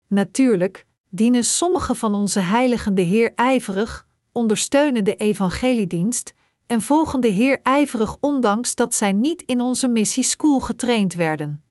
[0.07, 6.35] Natuurlijk dienen sommige van onze heiligen de Heer ijverig, ondersteunen de evangeliedienst
[6.67, 11.63] en volgen de Heer ijverig ondanks dat zij niet in onze missie school getraind werden.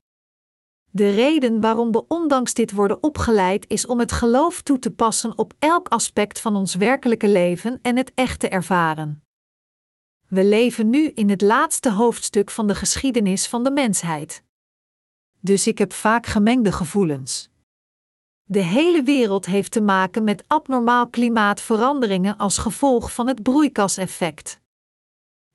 [0.90, 5.38] De reden waarom we ondanks dit worden opgeleid is om het geloof toe te passen
[5.38, 9.22] op elk aspect van ons werkelijke leven en het echte ervaren.
[10.28, 14.42] We leven nu in het laatste hoofdstuk van de geschiedenis van de mensheid.
[15.40, 17.50] Dus ik heb vaak gemengde gevoelens.
[18.44, 24.60] De hele wereld heeft te maken met abnormaal klimaatveranderingen als gevolg van het broeikaseffect.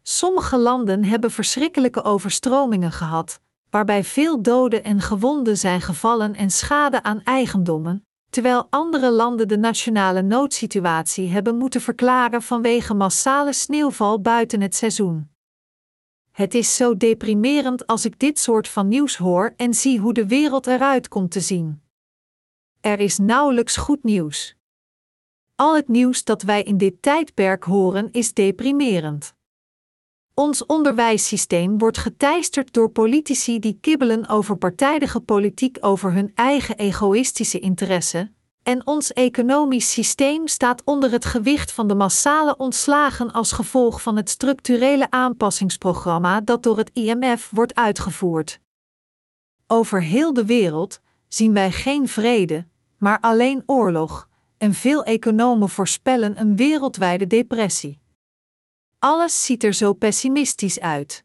[0.02, 7.04] Sommige landen hebben verschrikkelijke overstromingen gehad, waarbij veel doden en gewonden zijn gevallen en schade
[7.04, 14.62] aan eigendommen, terwijl andere landen de nationale noodsituatie hebben moeten verklaren vanwege massale sneeuwval buiten
[14.62, 15.30] het seizoen.
[16.32, 20.28] Het is zo deprimerend als ik dit soort van nieuws hoor en zie hoe de
[20.28, 21.82] wereld eruit komt te zien.
[22.82, 24.56] Er is nauwelijks goed nieuws.
[25.56, 29.36] Al het nieuws dat wij in dit tijdperk horen is deprimerend.
[30.36, 37.60] Ons onderwijssysteem wordt geteisterd door politici die kibbelen over partijdige politiek over hun eigen egoïstische
[37.60, 38.32] interesse,
[38.64, 44.16] en ons economisch systeem staat onder het gewicht van de massale ontslagen als gevolg van
[44.16, 48.60] het structurele aanpassingsprogramma dat door het IMF wordt uitgevoerd.
[49.68, 52.68] Over heel de wereld zien wij geen vrede,
[52.98, 58.02] maar alleen oorlog, en veel economen voorspellen een wereldwijde depressie.
[59.04, 61.24] Alles ziet er zo pessimistisch uit.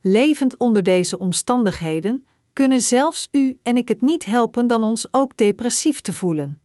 [0.00, 5.36] Levend onder deze omstandigheden kunnen zelfs u en ik het niet helpen dan ons ook
[5.36, 6.62] depressief te voelen.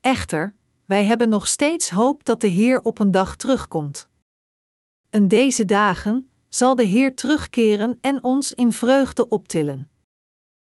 [0.00, 0.54] Echter,
[0.86, 4.08] wij hebben nog steeds hoop dat de Heer op een dag terugkomt.
[5.10, 9.90] In deze dagen zal de Heer terugkeren en ons in vreugde optillen.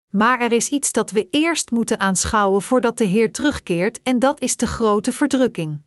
[0.09, 4.41] Maar er is iets dat we eerst moeten aanschouwen voordat de Heer terugkeert, en dat
[4.41, 5.81] is de grote verdrukking.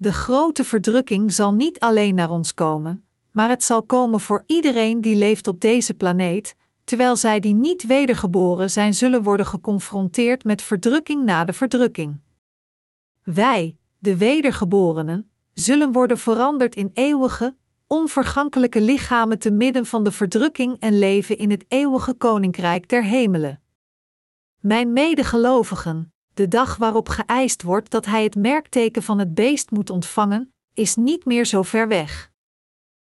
[0.00, 5.00] De grote verdrukking zal niet alleen naar ons komen, maar het zal komen voor iedereen
[5.00, 10.62] die leeft op deze planeet, terwijl zij die niet wedergeboren zijn zullen worden geconfronteerd met
[10.62, 12.20] verdrukking na de verdrukking.
[13.22, 17.56] Wij, de wedergeborenen, zullen worden veranderd in eeuwige,
[17.86, 23.62] onvergankelijke lichamen te midden van de verdrukking en leven in het eeuwige koninkrijk der hemelen.
[24.60, 29.90] Mijn medegelovigen, de dag waarop geëist wordt dat hij het merkteken van het beest moet
[29.90, 32.30] ontvangen, is niet meer zo ver weg.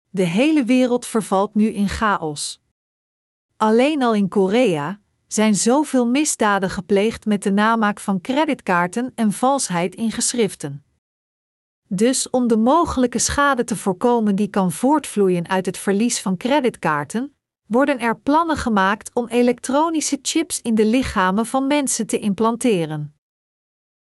[0.09, 2.61] De hele wereld vervalt nu in chaos.
[3.57, 9.95] Alleen al in Korea zijn zoveel misdaden gepleegd met de namaak van creditkaarten en valsheid
[9.95, 10.83] in geschriften.
[11.87, 17.33] Dus om de mogelijke schade te voorkomen die kan voortvloeien uit het verlies van creditkaarten,
[17.69, 23.13] worden er plannen gemaakt om elektronische chips in de lichamen van mensen te implanteren.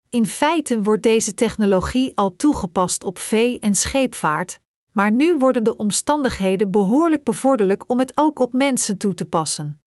[0.08, 4.60] In feite wordt deze technologie al toegepast op vee- en scheepvaart,
[4.92, 9.82] maar nu worden de omstandigheden behoorlijk bevorderlijk om het ook op mensen toe te passen.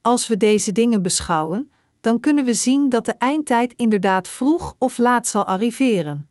[0.00, 4.98] Als we deze dingen beschouwen, dan kunnen we zien dat de eindtijd inderdaad vroeg of
[4.98, 6.28] laat zal arriveren.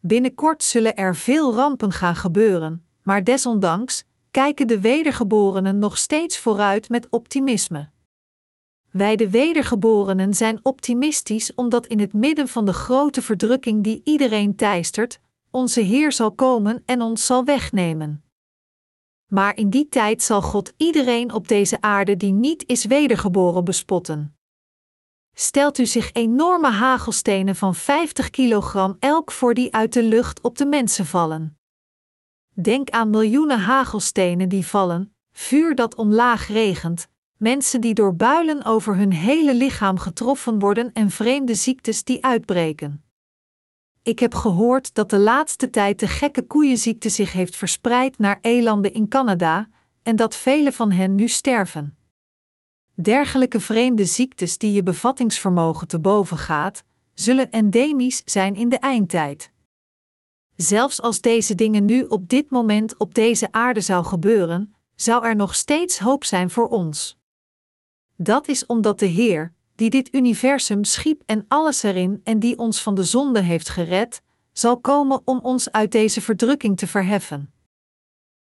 [0.00, 6.88] Binnenkort zullen er veel rampen gaan gebeuren, maar desondanks kijken de wedergeborenen nog steeds vooruit
[6.88, 7.90] met optimisme.
[8.90, 14.56] Wij de wedergeborenen zijn optimistisch omdat in het midden van de grote verdrukking die iedereen
[14.56, 18.22] teistert, onze Heer zal komen en ons zal wegnemen.
[19.26, 24.36] Maar in die tijd zal God iedereen op deze aarde die niet is wedergeboren bespotten.
[25.34, 30.58] Stelt u zich enorme hagelstenen van 50 kilogram elk voor die uit de lucht op
[30.58, 31.57] de mensen vallen.
[32.60, 38.96] Denk aan miljoenen hagelstenen die vallen, vuur dat omlaag regent, mensen die door builen over
[38.96, 43.04] hun hele lichaam getroffen worden en vreemde ziektes die uitbreken.
[44.02, 48.92] Ik heb gehoord dat de laatste tijd de gekke koeienziekte zich heeft verspreid naar elanden
[48.92, 49.68] in Canada
[50.02, 51.96] en dat vele van hen nu sterven.
[52.94, 56.84] Dergelijke vreemde ziektes die je bevattingsvermogen te boven gaat,
[57.14, 59.52] zullen endemisch zijn in de eindtijd.
[60.60, 65.36] Zelfs als deze dingen nu op dit moment op deze aarde zou gebeuren, zou er
[65.36, 67.18] nog steeds hoop zijn voor ons.
[68.16, 72.82] Dat is omdat de Heer, die dit universum schiep en alles erin en die ons
[72.82, 77.52] van de zonde heeft gered, zal komen om ons uit deze verdrukking te verheffen.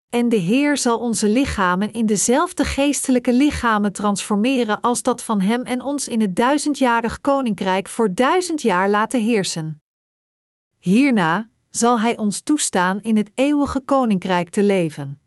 [0.09, 5.63] En de Heer zal onze lichamen in dezelfde geestelijke lichamen transformeren als dat van Hem
[5.63, 9.83] en ons in het duizendjarig koninkrijk voor duizend jaar laten heersen.
[10.79, 15.21] Hierna zal Hij ons toestaan in het eeuwige koninkrijk te leven.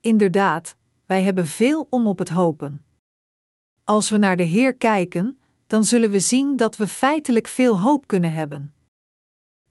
[0.00, 0.76] Inderdaad,
[1.06, 2.84] wij hebben veel om op het hopen.
[3.84, 8.06] Als we naar de Heer kijken, dan zullen we zien dat we feitelijk veel hoop
[8.06, 8.74] kunnen hebben.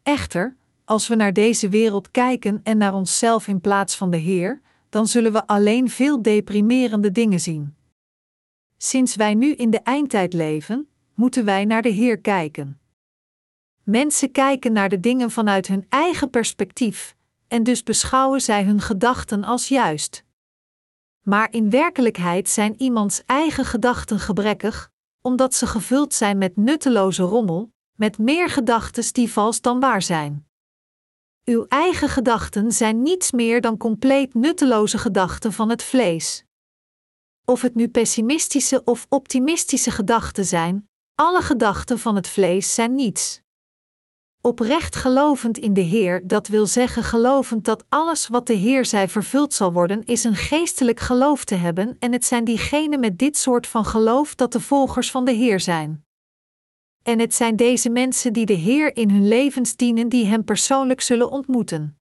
[0.03, 0.55] Echter,
[0.85, 5.07] als we naar deze wereld kijken en naar onszelf in plaats van de Heer, dan
[5.07, 7.75] zullen we alleen veel deprimerende dingen zien.
[8.77, 12.79] Sinds wij nu in de eindtijd leven, moeten wij naar de Heer kijken.
[13.85, 17.15] Mensen kijken naar de dingen vanuit hun eigen perspectief,
[17.47, 20.23] en dus beschouwen zij hun gedachten als juist.
[21.21, 27.73] Maar in werkelijkheid zijn iemands eigen gedachten gebrekkig, omdat ze gevuld zijn met nutteloze rommel,
[27.95, 30.47] met meer gedachten die vals dan waar zijn.
[31.43, 36.45] Uw eigen gedachten zijn niets meer dan compleet nutteloze gedachten van het vlees.
[37.45, 43.43] Of het nu pessimistische of optimistische gedachten zijn, alle gedachten van het vlees zijn niets.
[44.45, 49.07] Oprecht gelovend in de Heer, dat wil zeggen gelovend dat alles wat de Heer zei
[49.07, 53.37] vervuld zal worden, is een geestelijk geloof te hebben, en het zijn diegenen met dit
[53.37, 56.05] soort van geloof dat de volgers van de Heer zijn.
[57.03, 61.01] En het zijn deze mensen die de Heer in hun levens dienen, die Hem persoonlijk
[61.01, 61.99] zullen ontmoeten.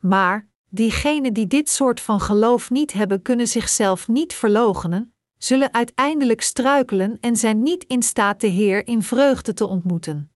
[0.00, 6.40] Maar, diegenen die dit soort van geloof niet hebben, kunnen zichzelf niet verloochenen, zullen uiteindelijk
[6.40, 10.32] struikelen en zijn niet in staat de Heer in vreugde te ontmoeten.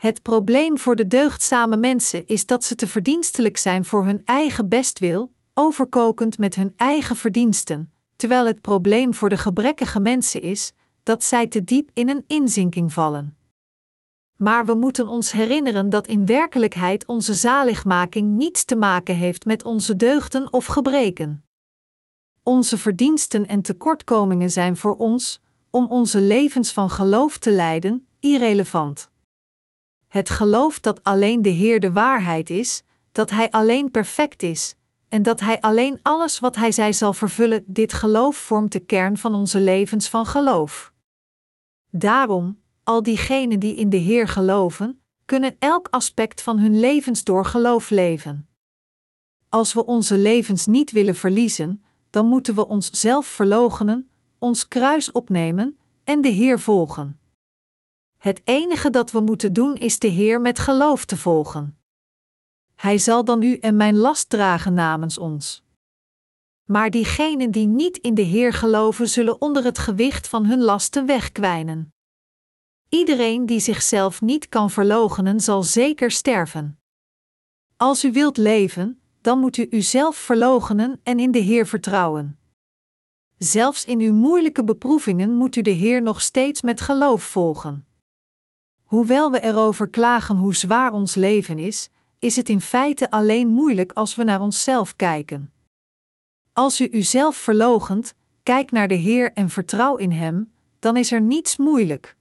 [0.00, 4.68] Het probleem voor de deugdzame mensen is dat ze te verdienstelijk zijn voor hun eigen
[4.68, 10.72] bestwil, overkokend met hun eigen verdiensten, terwijl het probleem voor de gebrekkige mensen is
[11.02, 13.36] dat zij te diep in een inzinking vallen.
[14.36, 19.64] Maar we moeten ons herinneren dat in werkelijkheid onze zaligmaking niets te maken heeft met
[19.64, 21.44] onze deugden of gebreken.
[22.42, 25.40] Onze verdiensten en tekortkomingen zijn voor ons,
[25.70, 29.10] om onze levens van geloof te leiden, irrelevant.
[30.10, 32.82] Het geloof dat alleen de Heer de waarheid is,
[33.12, 34.74] dat Hij alleen perfect is,
[35.08, 39.16] en dat Hij alleen alles wat Hij zei zal vervullen, dit geloof vormt de kern
[39.16, 40.92] van onze levens van geloof.
[41.90, 47.44] Daarom, al diegenen die in de Heer geloven, kunnen elk aspect van hun levens door
[47.44, 48.48] geloof leven.
[49.48, 55.12] Als we onze levens niet willen verliezen, dan moeten we ons zelf verloochenen, ons kruis
[55.12, 57.19] opnemen en de Heer volgen.
[58.20, 61.78] Het enige dat we moeten doen is de Heer met geloof te volgen.
[62.74, 65.64] Hij zal dan u en mijn last dragen namens ons.
[66.64, 71.06] Maar diegenen die niet in de Heer geloven, zullen onder het gewicht van hun lasten
[71.06, 71.94] wegkwijnen.
[72.88, 76.80] Iedereen die zichzelf niet kan verloochenen, zal zeker sterven.
[77.76, 82.38] Als u wilt leven, dan moet u uzelf verloochenen en in de Heer vertrouwen.
[83.38, 87.84] Zelfs in uw moeilijke beproevingen moet u de Heer nog steeds met geloof volgen.
[88.90, 93.92] Hoewel we erover klagen hoe zwaar ons leven is, is het in feite alleen moeilijk
[93.92, 95.52] als we naar onszelf kijken.
[96.52, 101.20] Als u uzelf verlogent, kijk naar de Heer en vertrouw in Hem, dan is er
[101.20, 102.16] niets moeilijk.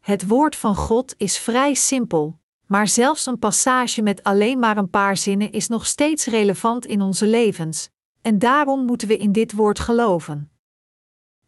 [0.00, 4.90] Het woord van God is vrij simpel, maar zelfs een passage met alleen maar een
[4.90, 7.88] paar zinnen is nog steeds relevant in onze levens,
[8.22, 10.50] en daarom moeten we in dit woord geloven.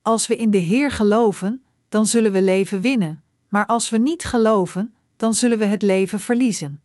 [0.02, 4.24] Als we in de Heer geloven, dan zullen we leven winnen, maar als we niet
[4.24, 6.82] geloven, dan zullen we het leven verliezen.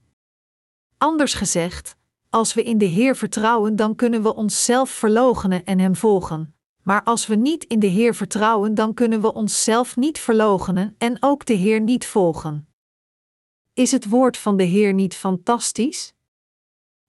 [0.97, 1.95] Anders gezegd,
[2.30, 6.55] als we in de Heer vertrouwen, dan kunnen we onszelf verloochenen en Hem volgen.
[6.84, 11.18] Maar als we niet in de Heer vertrouwen, dan kunnen we onszelf niet verloochenen en
[11.20, 12.68] ook de Heer niet volgen.
[13.74, 16.14] Is het woord van de Heer niet fantastisch?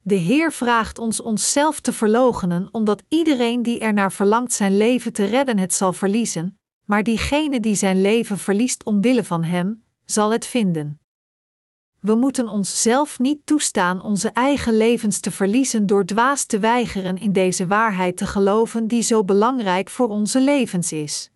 [0.03, 5.13] De Heer vraagt ons onszelf te verloochenen, omdat iedereen die er naar verlangt zijn leven
[5.13, 10.31] te redden het zal verliezen, maar diegene die zijn leven verliest omwille van Hem, zal
[10.31, 10.99] het vinden.
[12.01, 17.33] We moeten onszelf niet toestaan onze eigen levens te verliezen door dwaas te weigeren in
[17.33, 21.31] deze waarheid te geloven die zo belangrijk voor onze levens is.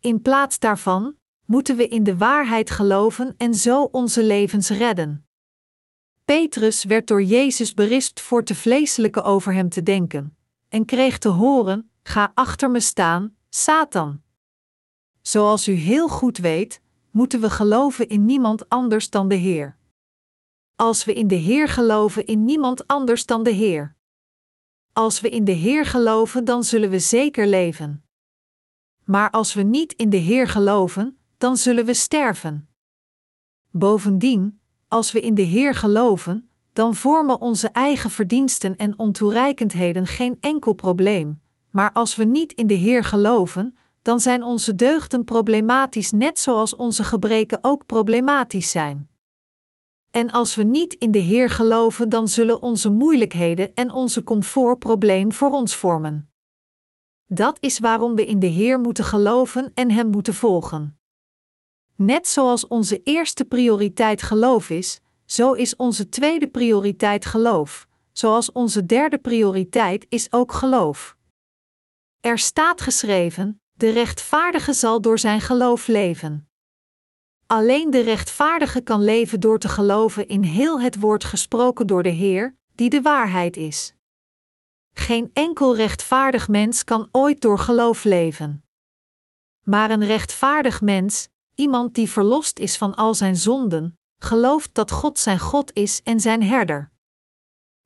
[0.00, 5.26] In plaats daarvan moeten we in de waarheid geloven en zo onze levens redden.
[6.24, 10.36] Petrus werd door Jezus berispt voor te vleeselijke over hem te denken,
[10.68, 14.24] en kreeg te horen: Ga achter me staan, Satan.
[15.26, 19.76] Zoals u heel goed weet, moeten we geloven in niemand anders dan de Heer.
[20.76, 23.96] Als we in de Heer geloven in niemand anders dan de Heer.
[24.92, 28.04] Als we in de Heer geloven, dan zullen we zeker leven.
[29.04, 32.68] Maar als we niet in de Heer geloven, dan zullen we sterven.
[33.70, 40.36] Bovendien, als we in de Heer geloven, dan vormen onze eigen verdiensten en ontoereikendheden geen
[40.40, 46.10] enkel probleem, maar als we niet in de Heer geloven, dan zijn onze deugden problematisch
[46.10, 49.08] net zoals onze gebreken ook problematisch zijn.
[50.10, 54.78] En als we niet in de Heer geloven, dan zullen onze moeilijkheden en onze comfort
[54.78, 56.30] probleem voor ons vormen.
[57.26, 60.98] Dat is waarom we in de Heer moeten geloven en Hem moeten volgen.
[61.94, 68.86] Net zoals onze eerste prioriteit geloof is, zo is onze tweede prioriteit geloof, zoals onze
[68.86, 71.16] derde prioriteit is ook geloof.
[72.20, 76.48] Er staat geschreven: de rechtvaardige zal door zijn geloof leven.
[77.46, 82.08] Alleen de rechtvaardige kan leven door te geloven in heel het woord gesproken door de
[82.08, 83.94] Heer, die de waarheid is.
[84.92, 88.64] Geen enkel rechtvaardig mens kan ooit door geloof leven.
[89.62, 95.18] Maar een rechtvaardig mens, iemand die verlost is van al zijn zonden, gelooft dat God
[95.18, 96.90] zijn God is en zijn herder.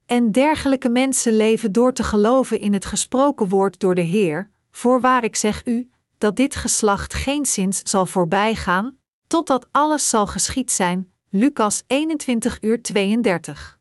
[0.07, 5.24] En dergelijke mensen leven door te geloven in het gesproken woord door de Heer, voorwaar
[5.24, 11.12] ik zeg u, dat dit geslacht geen zins zal voorbijgaan, totdat alles zal geschied zijn.
[11.28, 13.78] Lucas 21 uur 32.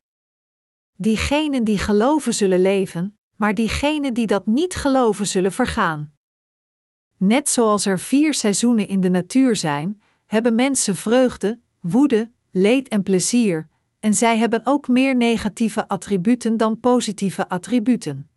[0.96, 6.14] Diegenen die geloven zullen leven, maar diegenen die dat niet geloven zullen vergaan.
[7.18, 13.04] Net zoals er vier seizoenen in de natuur zijn, hebben mensen vreugde, woede, leed en
[13.04, 13.68] plezier,
[14.00, 18.30] en zij hebben ook meer negatieve attributen dan positieve attributen.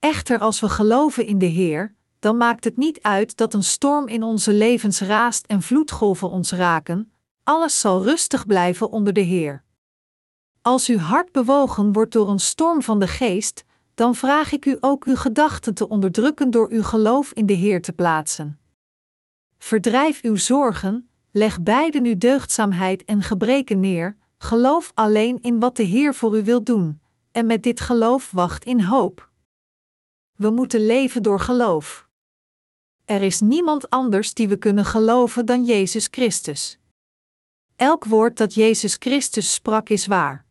[0.00, 4.08] Echter, als we geloven in de Heer, dan maakt het niet uit dat een storm
[4.08, 9.64] in onze levens raast en vloedgolven ons raken, alles zal rustig blijven onder de Heer.
[10.62, 14.76] Als uw hart bewogen wordt door een storm van de geest, dan vraag ik u
[14.80, 18.58] ook uw gedachten te onderdrukken door uw geloof in de Heer te plaatsen.
[19.58, 25.82] Verdrijf uw zorgen, leg beiden uw deugdzaamheid en gebreken neer, geloof alleen in wat de
[25.82, 27.00] Heer voor u wil doen,
[27.32, 29.29] en met dit geloof wacht in hoop.
[30.40, 32.08] We moeten leven door geloof.
[33.04, 36.78] Er is niemand anders die we kunnen geloven dan Jezus Christus.
[37.76, 40.46] Elk woord dat Jezus Christus sprak is waar.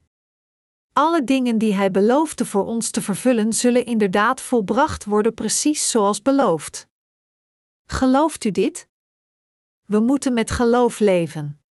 [0.93, 6.21] Alle dingen die Hij beloofde voor ons te vervullen, zullen inderdaad volbracht worden, precies zoals
[6.21, 6.87] beloofd.
[7.85, 8.87] Gelooft u dit?
[9.85, 11.61] We moeten met geloof leven.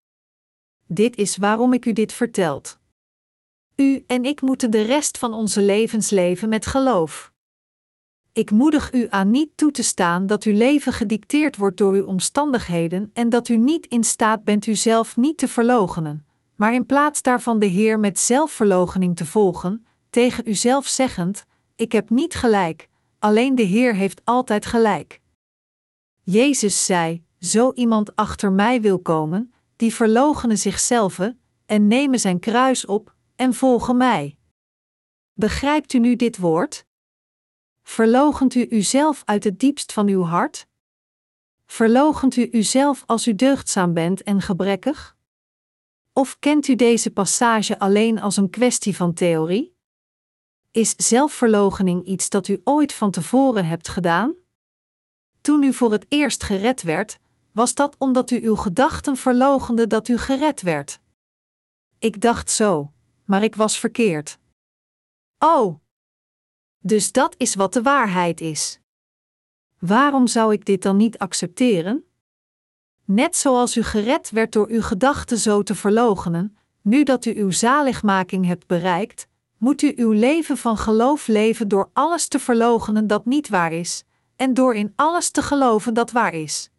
[0.86, 2.78] Dit is waarom ik u dit vertelt.
[3.76, 7.36] U en ik moeten de rest van onze levens leven met geloof.
[8.38, 12.04] Ik moedig u aan niet toe te staan dat uw leven gedicteerd wordt door uw
[12.04, 16.26] omstandigheden en dat u niet in staat bent uzelf niet te verloochenen,
[16.56, 21.44] maar in plaats daarvan de Heer met zelfverloochening te volgen, tegen uzelf zeggend:
[21.76, 25.20] Ik heb niet gelijk, alleen de Heer heeft altijd gelijk.
[26.22, 31.18] Jezus zei: Zo iemand achter mij wil komen, die verloochenen zichzelf
[31.66, 34.38] en nemen zijn kruis op en volgen mij.
[35.32, 36.86] Begrijpt u nu dit woord?
[37.88, 40.66] Verlogent u uzelf uit het diepst van uw hart?
[41.66, 45.16] Verlogent u uzelf als u deugdzaam bent en gebrekkig?
[46.12, 49.76] Of kent u deze passage alleen als een kwestie van theorie?
[50.70, 54.34] Is zelfverloochening iets dat u ooit van tevoren hebt gedaan?
[55.40, 57.18] Toen u voor het eerst gered werd,
[57.52, 61.00] was dat omdat u uw gedachten verlogende dat u gered werd.
[61.98, 62.92] Ik dacht zo,
[63.24, 64.38] maar ik was verkeerd.
[65.38, 65.80] Oh,
[66.88, 68.80] dus dat is wat de waarheid is.
[69.78, 72.04] Waarom zou ik dit dan niet accepteren?
[73.04, 77.50] Net zoals u gered werd door uw gedachten zo te verloochenen, nu dat u uw
[77.50, 79.26] zaligmaking hebt bereikt,
[79.58, 84.04] moet u uw leven van geloof leven door alles te verloochenen dat niet waar is,
[84.36, 86.70] en door in alles te geloven dat waar is.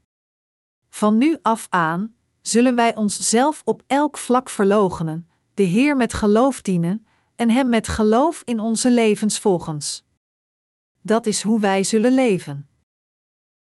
[0.90, 6.62] Van nu af aan zullen wij onszelf op elk vlak verloochenen, de Heer met geloof
[6.62, 7.06] dienen
[7.40, 10.04] en Hem met geloof in onze levens volgens.
[11.02, 12.70] Dat is hoe wij zullen leven.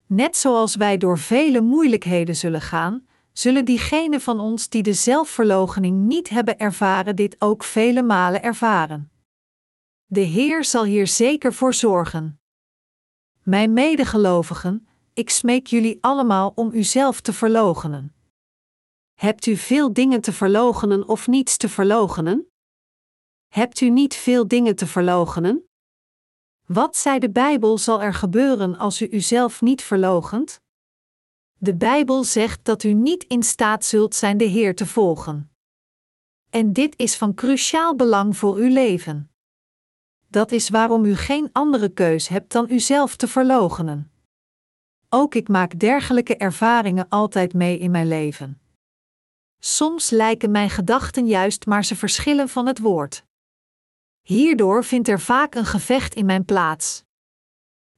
[0.06, 6.06] Net zoals wij door vele moeilijkheden zullen gaan, zullen diegenen van ons die de zelfverloochening
[6.06, 9.12] niet hebben ervaren, dit ook vele malen ervaren.
[10.06, 12.40] De Heer zal hier zeker voor zorgen.
[13.44, 18.16] Mijn medegelovigen, ik smeek jullie allemaal om uzelf te verloochenen.
[19.14, 22.53] Hebt u veel dingen te verloochenen of niets te verloochenen?
[23.54, 25.70] Hebt u niet veel dingen te verloochenen?
[26.66, 30.62] Wat zei de Bijbel zal er gebeuren als u uzelf niet verloochent?
[31.58, 35.52] De Bijbel zegt dat u niet in staat zult zijn de Heer te volgen.
[36.50, 39.32] En dit is van cruciaal belang voor uw leven.
[40.28, 44.12] Dat is waarom u geen andere keus hebt dan uzelf te verloochenen.
[45.10, 48.62] Ook ik maak dergelijke ervaringen altijd mee in mijn leven.
[49.60, 53.26] Soms lijken mijn gedachten juist, maar ze verschillen van het woord.
[54.24, 57.04] Hierdoor vindt er vaak een gevecht in mijn plaats.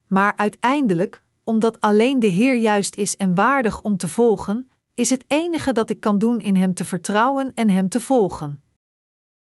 [0.06, 5.24] Maar uiteindelijk, omdat alleen de Heer juist is en waardig om te volgen, is het
[5.26, 8.62] enige dat ik kan doen in Hem te vertrouwen en Hem te volgen.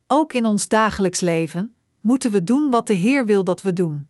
[0.08, 4.08] Ook in ons dagelijks leven moeten we doen wat de Heer wil dat we doen.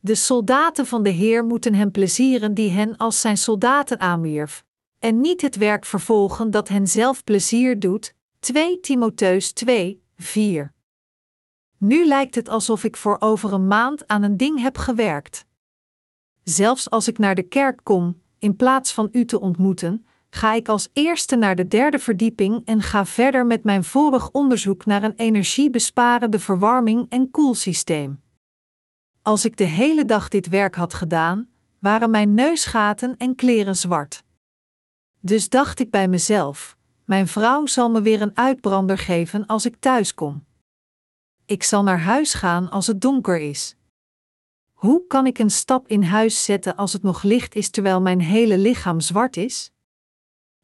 [0.00, 4.64] De soldaten van de Heer moeten Hem plezieren die hen als zijn soldaten aanwierf,
[4.98, 8.14] en niet het werk vervolgen dat hen zelf plezier doet.
[8.38, 10.72] 2 Timotheus 2, 4.
[11.84, 15.46] Nu lijkt het alsof ik voor over een maand aan een ding heb gewerkt.
[16.42, 20.68] Zelfs als ik naar de kerk kom, in plaats van u te ontmoeten, ga ik
[20.68, 25.14] als eerste naar de derde verdieping en ga verder met mijn vorig onderzoek naar een
[25.16, 28.22] energiebesparende verwarming en koelsysteem.
[29.22, 34.24] Als ik de hele dag dit werk had gedaan, waren mijn neusgaten en kleren zwart.
[35.20, 39.76] Dus dacht ik bij mezelf: mijn vrouw zal me weer een uitbrander geven als ik
[39.76, 40.44] thuis kom.
[41.52, 43.76] Ik zal naar huis gaan als het donker is.
[44.72, 48.20] Hoe kan ik een stap in huis zetten als het nog licht is terwijl mijn
[48.20, 49.72] hele lichaam zwart is?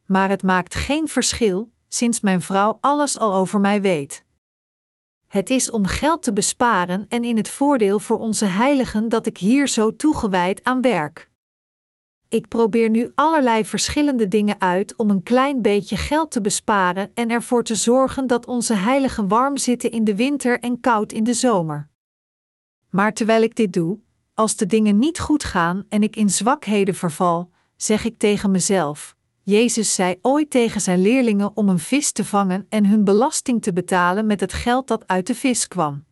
[0.07, 4.25] Maar het maakt geen verschil, sinds mijn vrouw alles al over mij weet.
[5.27, 9.39] Het is om geld te besparen en in het voordeel voor onze heiligen dat ik
[9.39, 11.28] hier zo toegewijd aan werk.
[12.29, 17.31] Ik probeer nu allerlei verschillende dingen uit om een klein beetje geld te besparen en
[17.31, 21.35] ervoor te zorgen dat onze heiligen warm zitten in de winter en koud in de
[21.35, 21.89] zomer.
[22.91, 23.99] Maar terwijl ik dit doe,
[24.35, 29.17] als de dingen niet goed gaan en ik in zwakheden verval, zeg ik tegen mezelf:
[29.43, 33.73] Jezus zei ooit tegen zijn leerlingen om een vis te vangen en hun belasting te
[33.73, 36.05] betalen met het geld dat uit de vis kwam.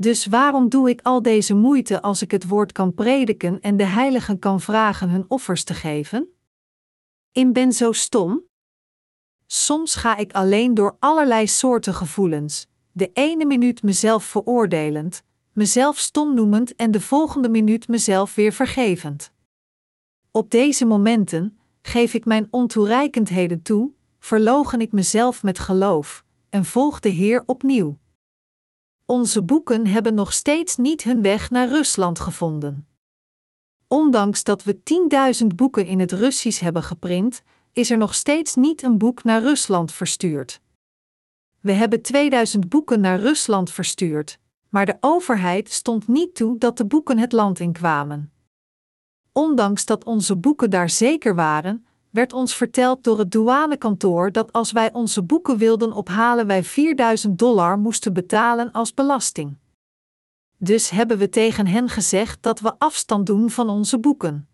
[0.00, 3.84] Dus waarom doe ik al deze moeite als ik het woord kan prediken en de
[3.84, 6.28] heiligen kan vragen hun offers te geven?
[7.32, 8.44] Ik ben zo stom.
[9.46, 15.22] Soms ga ik alleen door allerlei soorten gevoelens, de ene minuut mezelf veroordelend,
[15.52, 19.32] mezelf stom noemend en de volgende minuut mezelf weer vergevend.
[20.30, 27.00] Op deze momenten geef ik mijn ontoereikendheden toe, verlogen ik mezelf met geloof en volg
[27.00, 27.98] de Heer opnieuw.
[29.10, 32.88] Onze boeken hebben nog steeds niet hun weg naar Rusland gevonden.
[33.88, 34.80] Ondanks dat we
[35.42, 37.42] 10.000 boeken in het Russisch hebben geprint,
[37.72, 40.60] is er nog steeds niet een boek naar Rusland verstuurd.
[41.60, 44.38] We hebben 2000 boeken naar Rusland verstuurd,
[44.68, 48.32] maar de overheid stond niet toe dat de boeken het land inkwamen.
[49.32, 54.72] Ondanks dat onze boeken daar zeker waren, werd ons verteld door het douanekantoor dat als
[54.72, 59.58] wij onze boeken wilden ophalen, wij 4000 dollar moesten betalen als belasting.
[60.56, 64.48] Dus hebben we tegen hen gezegd dat we afstand doen van onze boeken.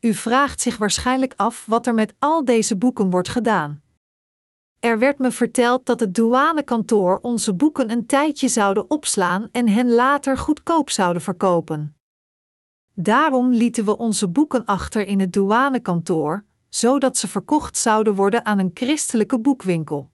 [0.00, 3.82] U vraagt zich waarschijnlijk af wat er met al deze boeken wordt gedaan.
[4.80, 9.90] Er werd me verteld dat het douanekantoor onze boeken een tijdje zouden opslaan en hen
[9.90, 11.96] later goedkoop zouden verkopen.
[12.94, 16.44] Daarom lieten we onze boeken achter in het douanekantoor,
[16.74, 20.10] zodat ze verkocht zouden worden aan een christelijke boekwinkel.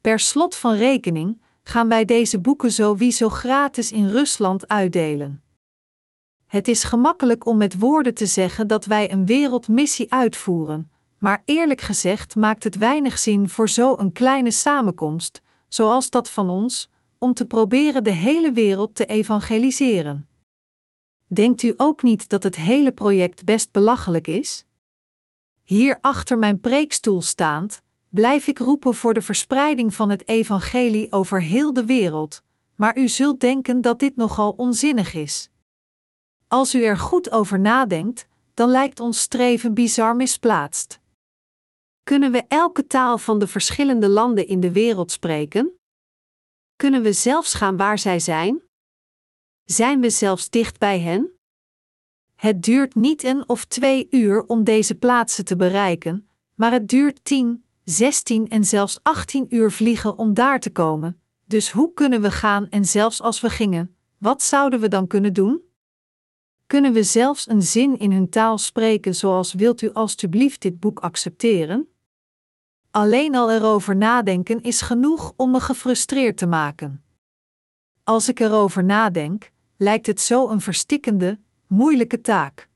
[0.00, 5.42] Per slot van rekening gaan wij deze boeken sowieso gratis in Rusland uitdelen.
[6.46, 11.80] Het is gemakkelijk om met woorden te zeggen dat wij een wereldmissie uitvoeren, maar eerlijk
[11.80, 17.46] gezegd maakt het weinig zin voor zo'n kleine samenkomst, zoals dat van ons, om te
[17.46, 20.28] proberen de hele wereld te evangeliseren.
[21.26, 24.64] Denkt u ook niet dat het hele project best belachelijk is?
[25.64, 31.42] Hier achter mijn preekstoel staand, blijf ik roepen voor de verspreiding van het evangelie over
[31.42, 32.42] heel de wereld,
[32.74, 35.50] maar u zult denken dat dit nogal onzinnig is.
[36.48, 41.00] Als u er goed over nadenkt, dan lijkt ons streven bizar misplaatst.
[42.02, 45.78] Kunnen we elke taal van de verschillende landen in de wereld spreken?
[46.76, 48.62] Kunnen we zelfs gaan waar zij zijn?
[49.64, 51.38] Zijn we zelfs dicht bij hen?
[52.34, 57.24] Het duurt niet een of twee uur om deze plaatsen te bereiken, maar het duurt
[57.24, 61.20] 10, 16 en zelfs 18 uur vliegen om daar te komen.
[61.44, 65.32] Dus hoe kunnen we gaan en zelfs als we gingen, wat zouden we dan kunnen
[65.32, 65.62] doen?
[66.66, 70.98] Kunnen we zelfs een zin in hun taal spreken zoals wilt u alstublieft dit boek
[70.98, 71.88] accepteren?
[72.90, 77.04] Alleen al erover nadenken is genoeg om me gefrustreerd te maken.
[78.04, 81.40] Als ik erover nadenk, lijkt het zo een verstikkende,
[81.74, 82.68] moeilijke taak.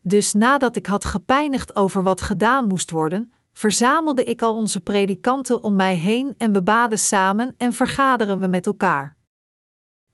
[0.00, 5.62] Dus nadat ik had gepijnigd over wat gedaan moest worden, verzamelde ik al onze predikanten
[5.62, 9.16] om mij heen en we baden samen en vergaderen we met elkaar.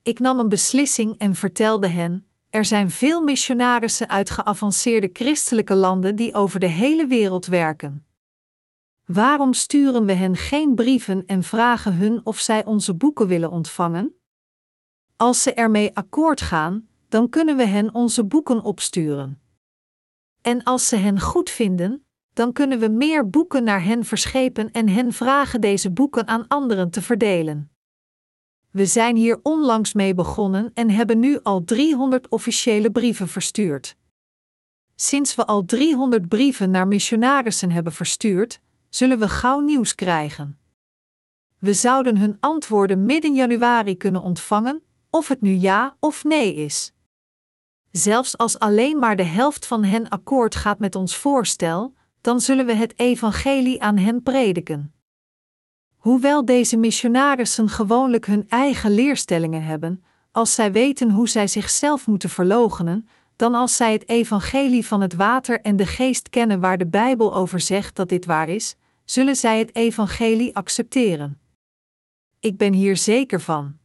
[0.01, 6.15] Ik nam een beslissing en vertelde hen: er zijn veel missionarissen uit geavanceerde christelijke landen
[6.15, 8.05] die over de hele wereld werken.
[9.05, 14.15] Waarom sturen we hen geen brieven en vragen hun of zij onze boeken willen ontvangen?
[15.15, 19.41] Als ze ermee akkoord gaan, dan kunnen we hen onze boeken opsturen.
[20.41, 24.89] En als ze hen goed vinden, dan kunnen we meer boeken naar hen verschepen en
[24.89, 27.71] hen vragen deze boeken aan anderen te verdelen.
[28.69, 33.95] We zijn hier onlangs mee begonnen en hebben nu al 300 officiële brieven verstuurd.
[34.95, 40.59] Sinds we al 300 brieven naar missionarissen hebben verstuurd, zullen we gauw nieuws krijgen.
[41.59, 46.93] We zouden hun antwoorden midden januari kunnen ontvangen, of het nu ja of nee is.
[47.91, 52.65] Zelfs als alleen maar de helft van hen akkoord gaat met ons voorstel, dan zullen
[52.65, 54.93] we het evangelie aan hen prediken.
[55.95, 62.29] Hoewel deze missionarissen gewoonlijk hun eigen leerstellingen hebben, als zij weten hoe zij zichzelf moeten
[62.29, 66.87] verloochenen, dan als zij het evangelie van het water en de geest kennen waar de
[66.87, 68.75] Bijbel over zegt dat dit waar is,
[69.05, 71.39] zullen zij het evangelie accepteren.
[72.39, 73.79] Ik ben hier zeker van.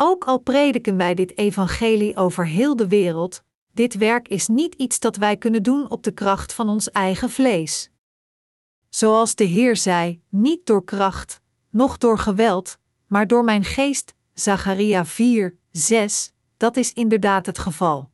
[0.00, 3.42] Ook al prediken wij dit evangelie over heel de wereld,
[3.72, 7.30] dit werk is niet iets dat wij kunnen doen op de kracht van ons eigen
[7.30, 7.90] vlees.
[8.88, 11.40] Zoals de Heer zei: niet door kracht,
[11.70, 14.14] noch door geweld, maar door mijn geest.
[14.34, 18.10] Zacharia 4, 6, dat is inderdaad het geval.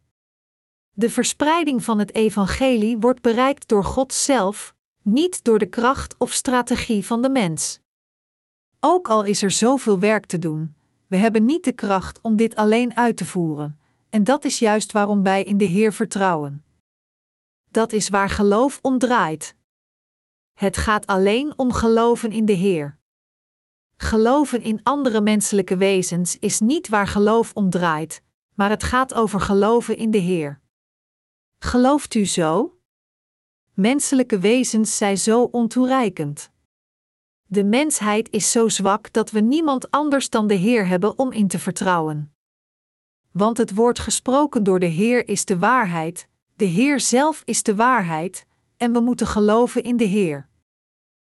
[0.92, 6.32] De verspreiding van het evangelie wordt bereikt door God zelf, niet door de kracht of
[6.32, 7.80] strategie van de mens.
[8.80, 10.74] Ook al is er zoveel werk te doen,
[11.14, 14.92] we hebben niet de kracht om dit alleen uit te voeren, en dat is juist
[14.92, 16.64] waarom wij in de Heer vertrouwen.
[17.70, 19.56] Dat is waar geloof om draait.
[20.52, 22.98] Het gaat alleen om geloven in de Heer.
[23.96, 28.22] Geloven in andere menselijke wezens is niet waar geloof om draait,
[28.54, 30.60] maar het gaat over geloven in de Heer.
[31.58, 32.78] Gelooft u zo?
[33.74, 36.50] Menselijke wezens zijn zo ontoereikend.
[37.54, 41.48] De mensheid is zo zwak dat we niemand anders dan de Heer hebben om in
[41.48, 42.34] te vertrouwen.
[43.30, 47.74] Want het woord gesproken door de Heer is de waarheid, de Heer zelf is de
[47.74, 48.46] waarheid,
[48.76, 50.48] en we moeten geloven in de Heer.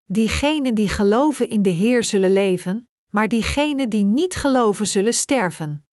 [0.06, 5.86] Diegenen die geloven in de Heer zullen leven, maar diegenen die niet geloven zullen sterven.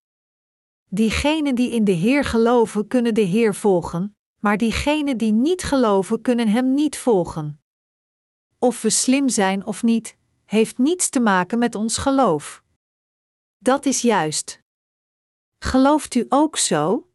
[0.89, 6.21] Diegenen die in de Heer geloven kunnen de Heer volgen, maar diegenen die niet geloven
[6.21, 7.62] kunnen Hem niet volgen.
[8.63, 12.63] Of we slim zijn of niet, heeft niets te maken met ons geloof.
[13.59, 14.61] Dat is juist.
[15.59, 17.11] Gelooft u ook zo?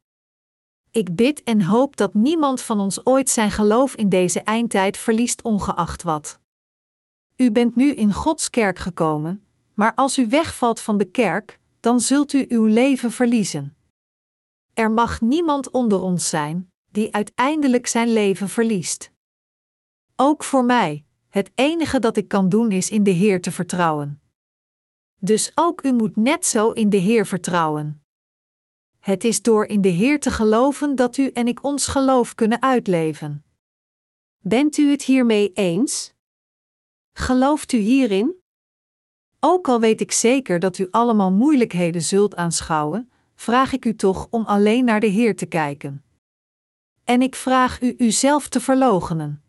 [0.92, 5.42] Ik bid en hoop dat niemand van ons ooit zijn geloof in deze eindtijd verliest,
[5.42, 6.40] ongeacht wat.
[7.36, 12.00] U bent nu in Gods kerk gekomen, maar als u wegvalt van de kerk, dan
[12.00, 13.78] zult u uw leven verliezen.
[14.74, 19.12] Er mag niemand onder ons zijn die uiteindelijk zijn leven verliest.
[20.16, 21.06] Ook voor mij,
[21.38, 24.22] het enige dat ik kan doen is in de Heer te vertrouwen.
[25.20, 28.04] Dus ook u moet net zo in de Heer vertrouwen.
[29.00, 32.62] Het is door in de Heer te geloven dat u en ik ons geloof kunnen
[32.62, 33.46] uitleven.
[34.38, 36.14] Bent u het hiermee eens?
[37.14, 38.36] Gelooft u hierin?
[39.40, 44.28] Ook al weet ik zeker dat u allemaal moeilijkheden zult aanschouwen, vraag ik u toch
[44.30, 46.04] om alleen naar de Heer te kijken.
[47.04, 49.42] En ik vraag u uzelf te verloochenen.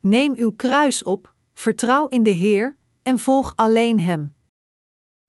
[0.00, 4.34] Neem uw kruis op, vertrouw in de Heer en volg alleen Hem.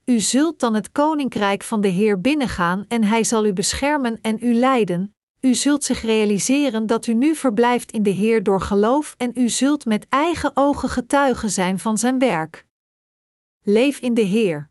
[0.06, 4.38] U zult dan het koninkrijk van de Heer binnengaan en Hij zal u beschermen en
[4.42, 5.16] u leiden.
[5.40, 9.50] U zult zich realiseren dat u nu verblijft in de Heer door geloof en u
[9.50, 12.66] zult met eigen ogen getuigen zijn van Zijn werk.
[13.62, 14.70] Leef in de Heer.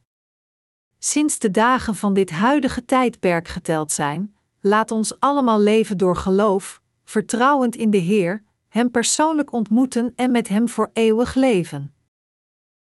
[0.98, 6.82] Sinds de dagen van dit huidige tijdperk geteld zijn, laat ons allemaal leven door geloof,
[7.04, 11.92] vertrouwend in de Heer, Hem persoonlijk ontmoeten en met Hem voor eeuwig leven.